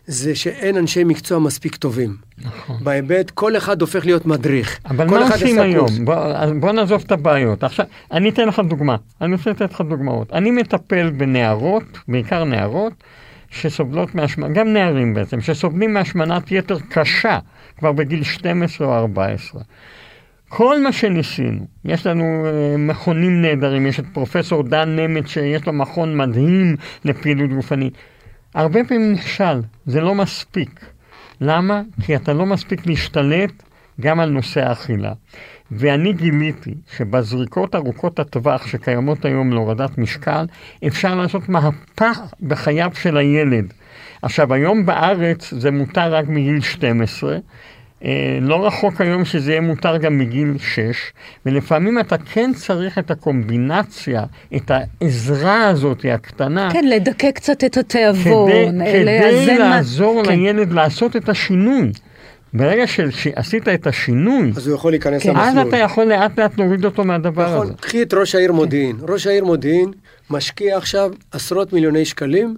זה 0.06 0.34
שאין 0.34 0.76
אנשי 0.76 1.04
מקצוע 1.04 1.38
מספיק 1.38 1.76
טובים. 1.76 2.16
נכון. 2.44 2.76
בהיבט, 2.84 3.30
כל 3.30 3.56
אחד 3.56 3.80
הופך 3.80 4.06
להיות 4.06 4.26
מדריך. 4.26 4.78
אבל 4.86 5.08
כל 5.08 5.18
מה 5.18 5.26
אחד 5.26 5.34
עושים 5.34 5.58
היום? 5.58 6.04
בוא, 6.04 6.14
אז 6.14 6.50
בוא 6.60 6.72
נעזוב 6.72 7.02
את 7.06 7.12
הבעיות. 7.12 7.64
עכשיו, 7.64 7.86
אני 8.12 8.28
אתן 8.28 8.48
לך 8.48 8.62
דוגמה. 8.68 8.96
אני 9.20 9.32
רוצה 9.32 9.50
לתת 9.50 9.72
לך 9.72 9.80
דוגמאות. 9.80 10.32
אני 10.32 10.50
מטפל 10.50 11.10
בנערות, 11.10 11.98
בעיקר 12.08 12.44
נערות, 12.44 12.92
שסובלות 13.50 14.14
מהשמנה, 14.14 14.54
גם 14.54 14.72
נערים 14.72 15.14
בעצם, 15.14 15.40
שסובלים 15.40 15.94
מהשמנת 15.94 16.52
יתר 16.52 16.78
קשה, 16.88 17.38
כבר 17.78 17.92
בגיל 17.92 18.22
12 18.22 18.86
או 18.86 18.94
14. 18.94 19.62
כל 20.48 20.82
מה 20.82 20.92
שניסינו, 20.92 21.66
יש 21.84 22.06
לנו 22.06 22.46
אה, 22.46 22.76
מכונים 22.78 23.42
נהדרים, 23.42 23.86
יש 23.86 24.00
את 24.00 24.04
פרופסור 24.12 24.62
דן 24.62 24.96
נמט 24.96 25.28
שיש 25.28 25.66
לו 25.66 25.72
מכון 25.72 26.16
מדהים 26.16 26.76
לפעילות 27.04 27.50
גופנית. 27.50 27.94
הרבה 28.54 28.84
פעמים 28.84 29.12
נכשל, 29.12 29.60
זה 29.86 30.00
לא 30.00 30.14
מספיק. 30.14 30.80
למה? 31.40 31.82
כי 32.02 32.16
אתה 32.16 32.32
לא 32.32 32.46
מספיק 32.46 32.86
להשתלט 32.86 33.52
גם 34.00 34.20
על 34.20 34.30
נושא 34.30 34.68
האכילה. 34.68 35.12
ואני 35.70 36.12
גיליתי 36.12 36.74
שבזריקות 36.96 37.74
ארוכות 37.74 38.18
הטווח 38.18 38.66
שקיימות 38.66 39.24
היום 39.24 39.52
להורדת 39.52 39.98
משקל, 39.98 40.46
אפשר 40.86 41.14
לעשות 41.14 41.48
מהפך 41.48 42.20
בחייו 42.42 42.90
של 42.94 43.16
הילד. 43.16 43.72
עכשיו, 44.22 44.54
היום 44.54 44.86
בארץ 44.86 45.54
זה 45.54 45.70
מותר 45.70 46.14
רק 46.14 46.28
מגיל 46.28 46.60
12. 46.60 47.38
אה, 48.04 48.10
לא 48.40 48.66
רחוק 48.66 49.00
היום 49.00 49.24
שזה 49.24 49.50
יהיה 49.50 49.60
מותר 49.60 49.96
גם 49.96 50.18
מגיל 50.18 50.54
6, 50.58 50.78
ולפעמים 51.46 51.98
אתה 52.00 52.18
כן 52.18 52.50
צריך 52.56 52.98
את 52.98 53.10
הקומבינציה, 53.10 54.24
את 54.56 54.70
העזרה 54.70 55.68
הזאת 55.68 56.04
הקטנה, 56.12 56.68
כן, 56.72 56.84
לדכא 56.84 57.30
קצת 57.30 57.64
את 57.64 57.72
כדי, 57.74 57.80
התיאבון, 57.80 58.50
כדי 58.86 59.04
לאזן 59.04 59.58
מה- 59.58 59.68
לעזור 59.70 60.22
כן. 60.24 60.30
לילד 60.30 60.72
לעשות 60.72 61.16
את 61.16 61.28
השינוי. 61.28 61.92
ברגע 62.52 62.86
ש- 62.86 63.00
שעשית 63.00 63.68
את 63.68 63.86
השינוי, 63.86 64.52
אז 64.56 64.66
הוא 64.66 64.74
יכול 64.74 64.92
להיכנס 64.92 65.22
כן. 65.22 65.36
אז 65.36 65.54
למסלול. 65.54 65.68
אתה 65.68 65.76
יכול 65.76 66.04
לאט 66.04 66.38
לאט 66.38 66.58
להוריד 66.58 66.84
אותו 66.84 67.04
מהדבר 67.04 67.54
נכון, 67.54 67.66
הזה. 67.66 67.74
קחי 67.80 68.02
את 68.02 68.14
ראש 68.14 68.34
העיר 68.34 68.52
מודיעין. 68.52 68.96
ראש 69.08 69.26
העיר 69.26 69.44
מודיעין 69.44 69.90
משקיע 70.30 70.76
עכשיו 70.76 71.10
עשרות 71.32 71.72
מיליוני 71.72 72.04
שקלים 72.04 72.56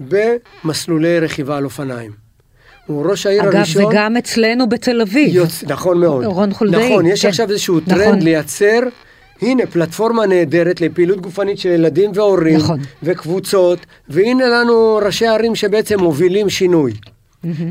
במסלולי 0.00 1.18
רכיבה 1.20 1.56
על 1.56 1.64
אופניים. 1.64 2.23
הוא 2.86 3.10
ראש 3.10 3.26
העיר 3.26 3.42
אגב, 3.42 3.50
זה 3.52 3.58
הראשון. 3.58 3.92
גם 3.94 4.16
אצלנו 4.16 4.68
בתל 4.68 5.00
אביב. 5.00 5.34
יוצ... 5.34 5.64
נכון 5.64 6.00
מאוד. 6.00 6.24
רון 6.24 6.54
חולדאי, 6.54 6.90
נכון, 6.90 7.06
יש 7.06 7.22
כן. 7.22 7.28
עכשיו 7.28 7.50
איזשהו 7.50 7.80
נכון. 7.86 7.94
טרנד 7.98 8.22
לייצר, 8.22 8.80
הנה, 9.42 9.66
פלטפורמה 9.66 10.26
נהדרת 10.26 10.80
לפעילות 10.80 11.20
גופנית 11.20 11.58
של 11.58 11.68
ילדים 11.68 12.10
והורים, 12.14 12.56
נכון. 12.56 12.80
וקבוצות, 13.02 13.78
והנה 14.08 14.46
לנו 14.46 15.00
ראשי 15.02 15.26
ערים 15.26 15.54
שבעצם 15.54 16.00
מובילים 16.00 16.50
שינוי. 16.50 16.92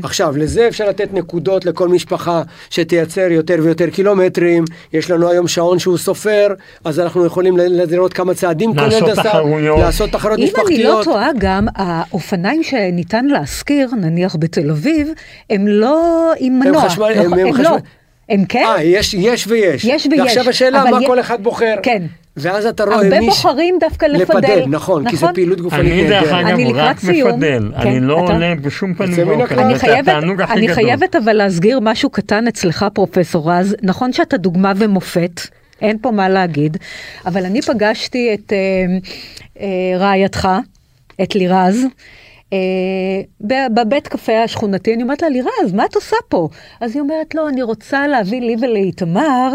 עכשיו, 0.02 0.36
לזה 0.36 0.68
אפשר 0.68 0.88
לתת 0.88 1.08
נקודות 1.12 1.64
לכל 1.64 1.88
משפחה 1.88 2.42
שתייצר 2.70 3.26
יותר 3.30 3.56
ויותר 3.62 3.90
קילומטרים. 3.90 4.64
יש 4.92 5.10
לנו 5.10 5.28
היום 5.30 5.48
שעון 5.48 5.78
שהוא 5.78 5.98
סופר, 5.98 6.48
אז 6.84 7.00
אנחנו 7.00 7.24
יכולים 7.26 7.56
ל- 7.56 7.92
לראות 7.94 8.12
כמה 8.12 8.34
צעדים 8.34 8.74
כל 8.74 8.80
לעשות 8.80 9.08
ילד 9.08 9.18
עשה. 9.18 9.32
לעשות 9.78 10.10
תחרויות 10.10 10.38
אם 10.40 10.44
אני 10.44 10.52
לא 10.54 10.64
משפחתיות. 10.64 11.04
טועה 11.04 11.28
גם, 11.38 11.66
האופניים 11.76 12.62
שניתן 12.62 13.24
להשכיר, 13.26 13.88
נניח 14.00 14.36
בתל 14.38 14.70
אביב, 14.70 15.08
הם 15.50 15.66
לא 15.68 16.32
עם 16.38 16.52
הם 16.62 16.68
מנוע. 16.68 16.88
חשמל- 16.88 17.04
הם- 17.04 17.24
נכון, 17.26 17.38
הם 17.38 17.46
הם 17.46 17.52
חשמל- 17.52 17.64
לא. 17.64 17.76
הם 18.28 18.44
כן? 18.44 18.64
אה, 18.68 18.82
יש, 18.82 19.14
יש 19.14 19.46
ויש. 19.48 19.84
יש 19.84 20.06
ויש, 20.10 20.20
ועכשיו 20.20 20.48
השאלה, 20.48 20.84
מה 20.90 21.02
י- 21.02 21.06
כל 21.06 21.20
אחד 21.20 21.42
בוחר. 21.42 21.74
כן. 21.82 22.02
ואז 22.36 22.66
אתה 22.66 22.84
רואה 22.84 22.96
הרבה 22.96 23.20
מי... 23.20 23.26
ש- 23.26 23.28
בוחרים 23.28 23.76
דווקא 23.80 24.06
לפדל. 24.06 24.38
לפדל, 24.38 24.64
נכון, 24.68 25.08
כי 25.10 25.16
זה 25.16 25.22
נכון? 25.22 25.34
פעילות 25.34 25.60
גופנית 25.60 25.92
אני 25.92 26.08
דרך 26.08 26.32
נהדרת. 26.32 26.46
אגב 26.46 26.58
לקראת 26.58 26.76
רק 26.76 26.98
סיום. 27.00 27.30
מפדל, 27.30 27.70
כן, 27.82 27.88
אני 27.88 28.00
לא 28.00 28.24
אתה- 28.24 28.32
עולה 28.32 28.54
בשום 28.54 28.94
פנים 28.94 29.28
ואופן. 29.28 29.58
אני 29.58 29.74
זה 29.74 29.80
חייבת, 29.80 30.08
התענוג 30.08 30.40
הכי 30.40 30.52
אני. 30.52 30.68
חייבת 30.74 31.16
אבל 31.16 31.32
להסגיר 31.32 31.80
משהו 31.82 32.10
קטן 32.10 32.46
אצלך, 32.48 32.86
פרופסור 32.94 33.52
רז. 33.52 33.76
נכון 33.82 34.12
שאתה 34.12 34.36
דוגמה 34.36 34.72
ומופת, 34.76 35.40
אין 35.82 35.98
פה 36.00 36.10
מה 36.10 36.28
להגיד, 36.28 36.76
אבל 37.26 37.44
אני 37.44 37.62
פגשתי 37.62 38.34
את 38.34 38.52
אה, 38.52 38.56
אה, 39.60 39.98
רעייתך, 39.98 40.48
את 41.22 41.34
לירז. 41.34 41.84
אה, 42.54 43.22
ב- 43.40 43.80
בבית 43.80 44.08
קפה 44.08 44.42
השכונתי, 44.44 44.94
אני 44.94 45.02
אומרת 45.02 45.22
לה, 45.22 45.28
לירז, 45.28 45.72
מה 45.74 45.84
את 45.84 45.94
עושה 45.94 46.16
פה? 46.28 46.48
אז 46.80 46.94
היא 46.94 47.00
אומרת, 47.02 47.34
לא, 47.34 47.48
אני 47.48 47.62
רוצה 47.62 48.06
להביא 48.06 48.40
לי 48.40 48.56
ולאיתמר 48.62 49.52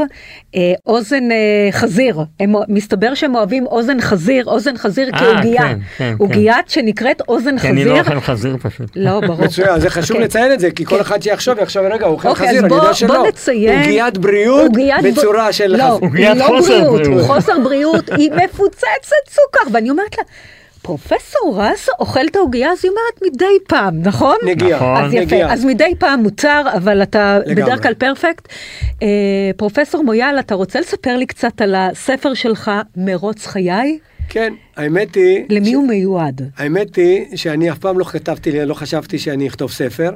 אה, 0.56 0.62
אוזן 0.88 1.32
אה, 1.32 1.38
חזיר. 1.72 2.20
הם, 2.40 2.54
מסתבר 2.68 3.14
שהם 3.14 3.36
אוהבים 3.36 3.68
אוזן 3.68 4.02
חזיר, 4.02 4.46
אוזן 4.46 4.78
חזיר 4.78 5.10
אה, 5.14 5.20
כעוגייה. 5.20 5.62
כן, 5.62 5.78
כן, 5.98 6.16
עוגייה 6.20 6.56
שנקראת 6.68 7.22
אוזן 7.28 7.58
כי 7.60 7.68
אני 7.70 7.86
לא 7.86 7.92
חזיר. 7.92 8.02
אוכל 8.16 8.20
חזיר 8.20 8.58
פשוט. 8.62 8.90
לא, 8.96 9.20
ברור. 9.20 9.42
מצוין, 9.42 9.80
זה 9.80 9.90
חשוב 9.90 10.18
כן. 10.18 10.24
לציין 10.24 10.54
את 10.54 10.60
זה, 10.60 10.72
כי 10.72 10.86
כל 10.86 11.02
אחד 11.02 11.22
שיחשוב, 11.22 11.60
יחשוב, 11.60 11.84
רגע, 11.84 12.06
הוא 12.06 12.14
אוכל 12.14 12.28
אוקיי, 12.30 12.48
חזיר, 12.48 12.66
אני 12.66 12.74
יודע 12.76 12.94
שלא. 12.94 13.18
בוא 13.18 13.28
נציין... 13.28 13.80
עוגיית 13.80 14.18
בריאות 14.18 14.62
עוגיית 14.68 15.04
ב- 15.04 15.08
בצורה 15.08 15.54
של 15.54 15.76
לא, 15.78 15.84
חזיר. 15.84 15.92
עוגיית 16.02 16.38
לא 16.38 16.44
חוסר 16.44 16.92
בריאות. 16.92 17.26
חוסר 17.28 17.54
בריאות, 17.64 18.10
היא 18.18 18.32
מפוצצת 18.32 18.86
סוכר. 19.30 19.72
ואני 19.74 19.90
אומרת 19.90 20.18
לה, 20.18 20.24
פרופסור 20.82 21.56
רז 21.58 21.89
אוכל 22.00 22.26
את 22.26 22.36
העוגייה, 22.36 22.72
אז 22.72 22.80
היא 22.84 22.92
אומרת 22.92 23.34
מדי 23.34 23.65
פעם, 23.68 24.02
נכון? 24.02 24.36
נגיעה, 24.46 24.80
נכון. 24.80 25.04
אז 25.04 25.13
יפה, 25.13 25.26
נגיעה. 25.26 25.54
אז 25.54 25.65
מדי 25.65 25.94
פעם 26.00 26.24
מותר, 26.24 26.62
אבל 26.78 27.04
אתה 27.04 27.39
לגמרי. 27.46 27.56
בדרך 27.56 27.84
כלל 27.84 27.94
פרפקט. 27.94 28.48
אה, 29.04 29.08
פרופסור 29.58 30.04
מויאל, 30.04 30.39
אתה 30.39 30.56
רוצה 30.56 30.80
לספר 30.80 31.18
לי 31.18 31.26
קצת 31.26 31.62
על 31.62 31.76
הספר 31.76 32.34
שלך, 32.34 32.72
מרוץ 32.98 33.46
חיי? 33.46 34.00
כן, 34.30 34.54
האמת 34.78 35.15
היא... 35.15 35.46
למי 35.50 35.74
הוא 35.74 35.88
מיועד? 35.88 36.42
האמת 36.58 36.96
היא 36.96 37.38
שאני 37.38 37.72
אף 37.72 37.78
פעם 37.78 38.00
לא 38.00 38.06
כתבתי, 38.06 38.65
לא 38.65 38.74
חשבתי 38.74 39.20
שאני 39.20 39.48
אכתוב 39.48 39.72
ספר, 39.72 40.12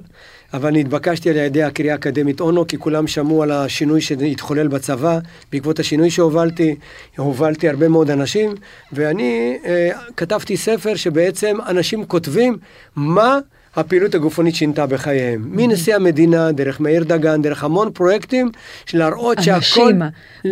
אבל 0.54 0.72
נתבקשתי 0.72 1.30
על 1.30 1.36
ידי 1.36 1.64
הקריה 1.64 1.94
האקדמית 1.94 2.42
אונו, 2.42 2.68
כי 2.68 2.78
כולם 2.78 3.08
שמעו 3.08 3.44
על 3.44 3.52
השינוי 3.52 4.02
שהתחולל 4.02 4.68
בצבא, 4.68 5.20
בעקבות 5.52 5.80
השינוי 5.80 6.10
שהובלתי, 6.10 6.76
הובלתי 7.18 7.70
הרבה 7.70 7.88
מאוד 7.88 8.10
אנשים, 8.10 8.56
ואני 8.92 9.58
אה, 9.66 9.90
כתבתי 10.18 10.58
ספר 10.58 10.96
שבעצם 10.96 11.58
אנשים 11.68 12.06
כותבים 12.06 12.58
מה 12.96 13.40
הפעילות 13.76 14.16
הגופנית 14.16 14.56
שינתה 14.56 14.86
בחייהם. 14.86 15.46
מנשיא 15.52 15.96
המדינה, 15.96 16.52
דרך 16.52 16.80
מאיר 16.80 17.04
דגן, 17.04 17.42
דרך 17.42 17.64
המון 17.64 17.92
פרויקטים, 17.92 18.52
של 18.86 18.98
להראות 18.98 19.38
שהכל... 19.42 19.82
אנשים, 19.82 20.02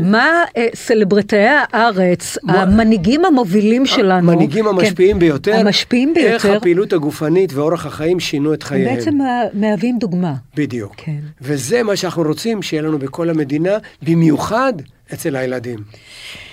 מה 0.01 0.43
אה, 0.57 0.67
סלברטאי 0.75 1.47
הארץ, 1.47 2.37
המנהיגים 2.47 3.25
המובילים 3.25 3.85
שלנו, 3.85 4.31
המנהיגים 4.31 4.67
המשפיעים 4.67 5.15
כן, 5.15 5.19
ביותר, 5.19 5.55
המשפיעים 5.55 6.13
ביותר, 6.13 6.33
איך 6.33 6.45
הפעילות 6.45 6.93
הגופנית 6.93 7.53
ואורח 7.53 7.85
החיים 7.85 8.19
שינו 8.19 8.53
את 8.53 8.63
חייהם. 8.63 8.95
בעצם 8.95 9.17
מהווים 9.53 9.97
דוגמה. 9.99 10.33
בדיוק. 10.55 10.93
כן. 10.97 11.19
וזה 11.41 11.83
מה 11.83 11.95
שאנחנו 11.95 12.23
רוצים 12.23 12.61
שיהיה 12.61 12.83
לנו 12.83 12.99
בכל 12.99 13.29
המדינה, 13.29 13.77
במיוחד 14.01 14.73
אצל 15.13 15.35
הילדים. 15.35 15.79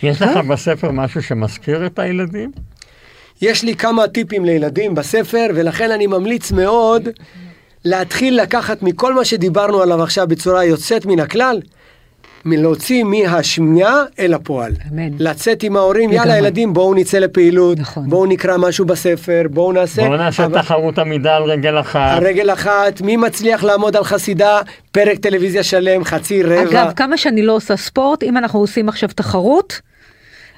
יש 0.02 0.22
לך 0.22 0.37
בספר 0.37 0.90
משהו 0.90 1.22
שמזכיר 1.22 1.87
את 1.87 1.98
הילדים? 1.98 2.50
יש 3.42 3.62
לי 3.64 3.74
כמה 3.74 4.09
טיפים 4.09 4.44
לילדים 4.44 4.94
בספר, 4.94 5.46
ולכן 5.55 5.90
אני 5.90 6.07
ממליץ 6.07 6.53
מאוד 6.53 7.09
להתחיל 7.85 8.42
לקחת 8.42 8.83
מכל 8.83 9.14
מה 9.14 9.24
שדיברנו 9.24 9.83
עליו 9.83 10.03
עכשיו 10.03 10.27
בצורה 10.29 10.64
יוצאת 10.64 11.07
מן 11.07 11.20
הכלל, 11.20 11.61
מלהוציא 12.44 13.05
מהשמיעה 13.05 14.03
אל 14.18 14.35
הפועל. 14.35 14.72
אמן. 14.92 15.09
לצאת 15.18 15.62
עם 15.62 15.77
ההורים. 15.77 16.12
יאללה 16.12 16.38
ילדים, 16.38 16.72
בואו 16.72 16.94
נצא 16.94 17.18
לפעילות, 17.18 17.79
נכון. 17.79 18.11
בואו 18.11 18.27
נקרא 18.27 18.57
משהו 18.57 18.85
בספר, 18.85 19.42
בואו 19.51 19.72
נעשה... 19.72 20.03
בואו 20.07 20.16
נעשה 20.16 20.44
אבל- 20.44 20.62
תחרות 20.62 20.98
עמידה 20.98 21.37
על 21.37 21.42
רגל 21.42 21.81
אחת. 21.81 22.16
על 22.16 22.27
רגל 22.27 22.53
אחת, 22.53 23.01
מי 23.01 23.16
מצליח 23.16 23.64
לעמוד 23.64 23.96
על 23.96 24.05
חסידה, 24.05 24.61
פרק 24.92 25.18
טלוויזיה 25.18 25.62
שלם, 25.62 26.05
חצי 26.05 26.42
רבע. 26.42 26.62
אגב, 26.62 26.92
כמה 26.96 27.16
שאני 27.16 27.42
לא 27.42 27.53
עושה 27.53 27.77
ספורט, 27.77 28.22
אם 28.22 28.37
אנחנו 28.37 28.61
עושים 28.61 28.88
עכשיו 28.88 29.09
תחרות, 29.14 29.81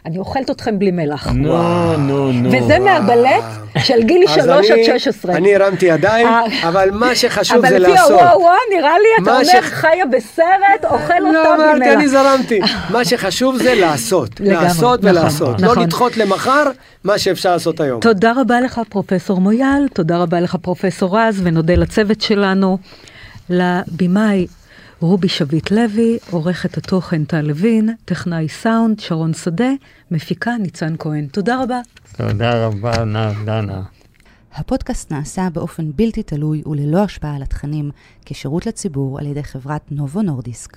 אני 0.06 0.18
אוכלת 0.18 0.50
אתכם 0.50 0.78
בלי 0.78 0.90
מלח. 0.90 1.26
נו, 1.26 1.96
נו, 1.96 2.32
נו. 2.32 2.48
וזה 2.52 2.78
מהבלט 2.78 3.44
של 3.78 4.02
גיל 4.02 4.24
אז 4.28 4.34
3 4.34 4.70
עד 4.70 4.76
אני- 4.76 4.84
16. 4.84 5.36
אני 5.36 5.54
הרמתי 5.54 5.86
ידיים, 5.86 6.26
אה. 6.26 6.68
אבל 6.68 6.88
מה 6.92 7.14
שחשוב 7.14 7.56
אבל 7.58 7.68
זה 7.68 7.78
לפי 7.78 7.92
לעשות. 7.92 8.10
הוואו 8.20 8.40
וואו, 8.40 8.54
נראה 8.76 8.92
לי 8.98 9.22
אתה 9.22 9.30
אומר 9.36 9.60
חיה 9.62 10.06
בסרט, 10.06 10.44
אוכל 10.84 11.14
לא 11.18 11.28
אותה 11.28 11.56
בלי 11.56 11.64
אמרתי, 11.64 11.94
אני 11.94 11.96
מלח. 11.96 12.06
זרמתי. 12.06 12.60
מה 12.92 13.04
שחשוב 13.04 13.56
זה 13.56 13.74
לעשות. 13.74 14.40
לעשות 14.40 15.04
נכון, 15.04 15.10
ולעשות. 15.16 15.60
לא 15.60 15.68
נכון. 15.70 15.82
לדחות 15.82 16.16
למחר 16.16 16.64
מה 17.04 17.18
שאפשר 17.18 17.52
לעשות 17.52 17.80
היום. 17.80 18.00
תודה 18.00 18.32
רבה 18.36 18.60
לך 18.60 18.80
פרופסור 18.88 19.40
מויאל, 19.40 19.88
תודה 19.94 20.16
רבה 20.18 20.40
לך 20.40 20.56
פרופסור 20.62 21.18
רז, 21.18 21.40
ונודה 21.44 21.74
לצוות 21.74 22.20
שלנו, 22.20 22.78
לבמאי 23.50 24.46
רובי 25.00 25.28
שביט 25.28 25.70
לוי, 25.70 26.18
עורכת 26.30 26.78
התוכן 26.78 27.24
טל 27.24 27.40
לוין, 27.40 27.88
טכנאי 28.04 28.48
סאונד 28.48 29.00
שרון 29.00 29.34
שדה, 29.34 29.70
מפיקה 30.10 30.50
ניצן 30.60 30.94
כהן. 30.98 31.26
תודה 31.26 31.62
רבה. 31.62 31.80
תודה 32.16 32.66
רבה, 32.66 33.04
נה- 33.04 33.32
דנה. 33.44 33.82
הפודקאסט 34.54 35.12
נעשה 35.12 35.48
באופן 35.52 35.90
בלתי 35.96 36.22
תלוי 36.22 36.62
וללא 36.66 37.04
השפעה 37.04 37.36
על 37.36 37.42
התכנים, 37.42 37.90
כשירות 38.26 38.66
לציבור 38.66 39.18
על 39.18 39.26
ידי 39.26 39.42
חברת 39.44 39.92
נובו 39.92 40.22
נורדיסק. 40.22 40.76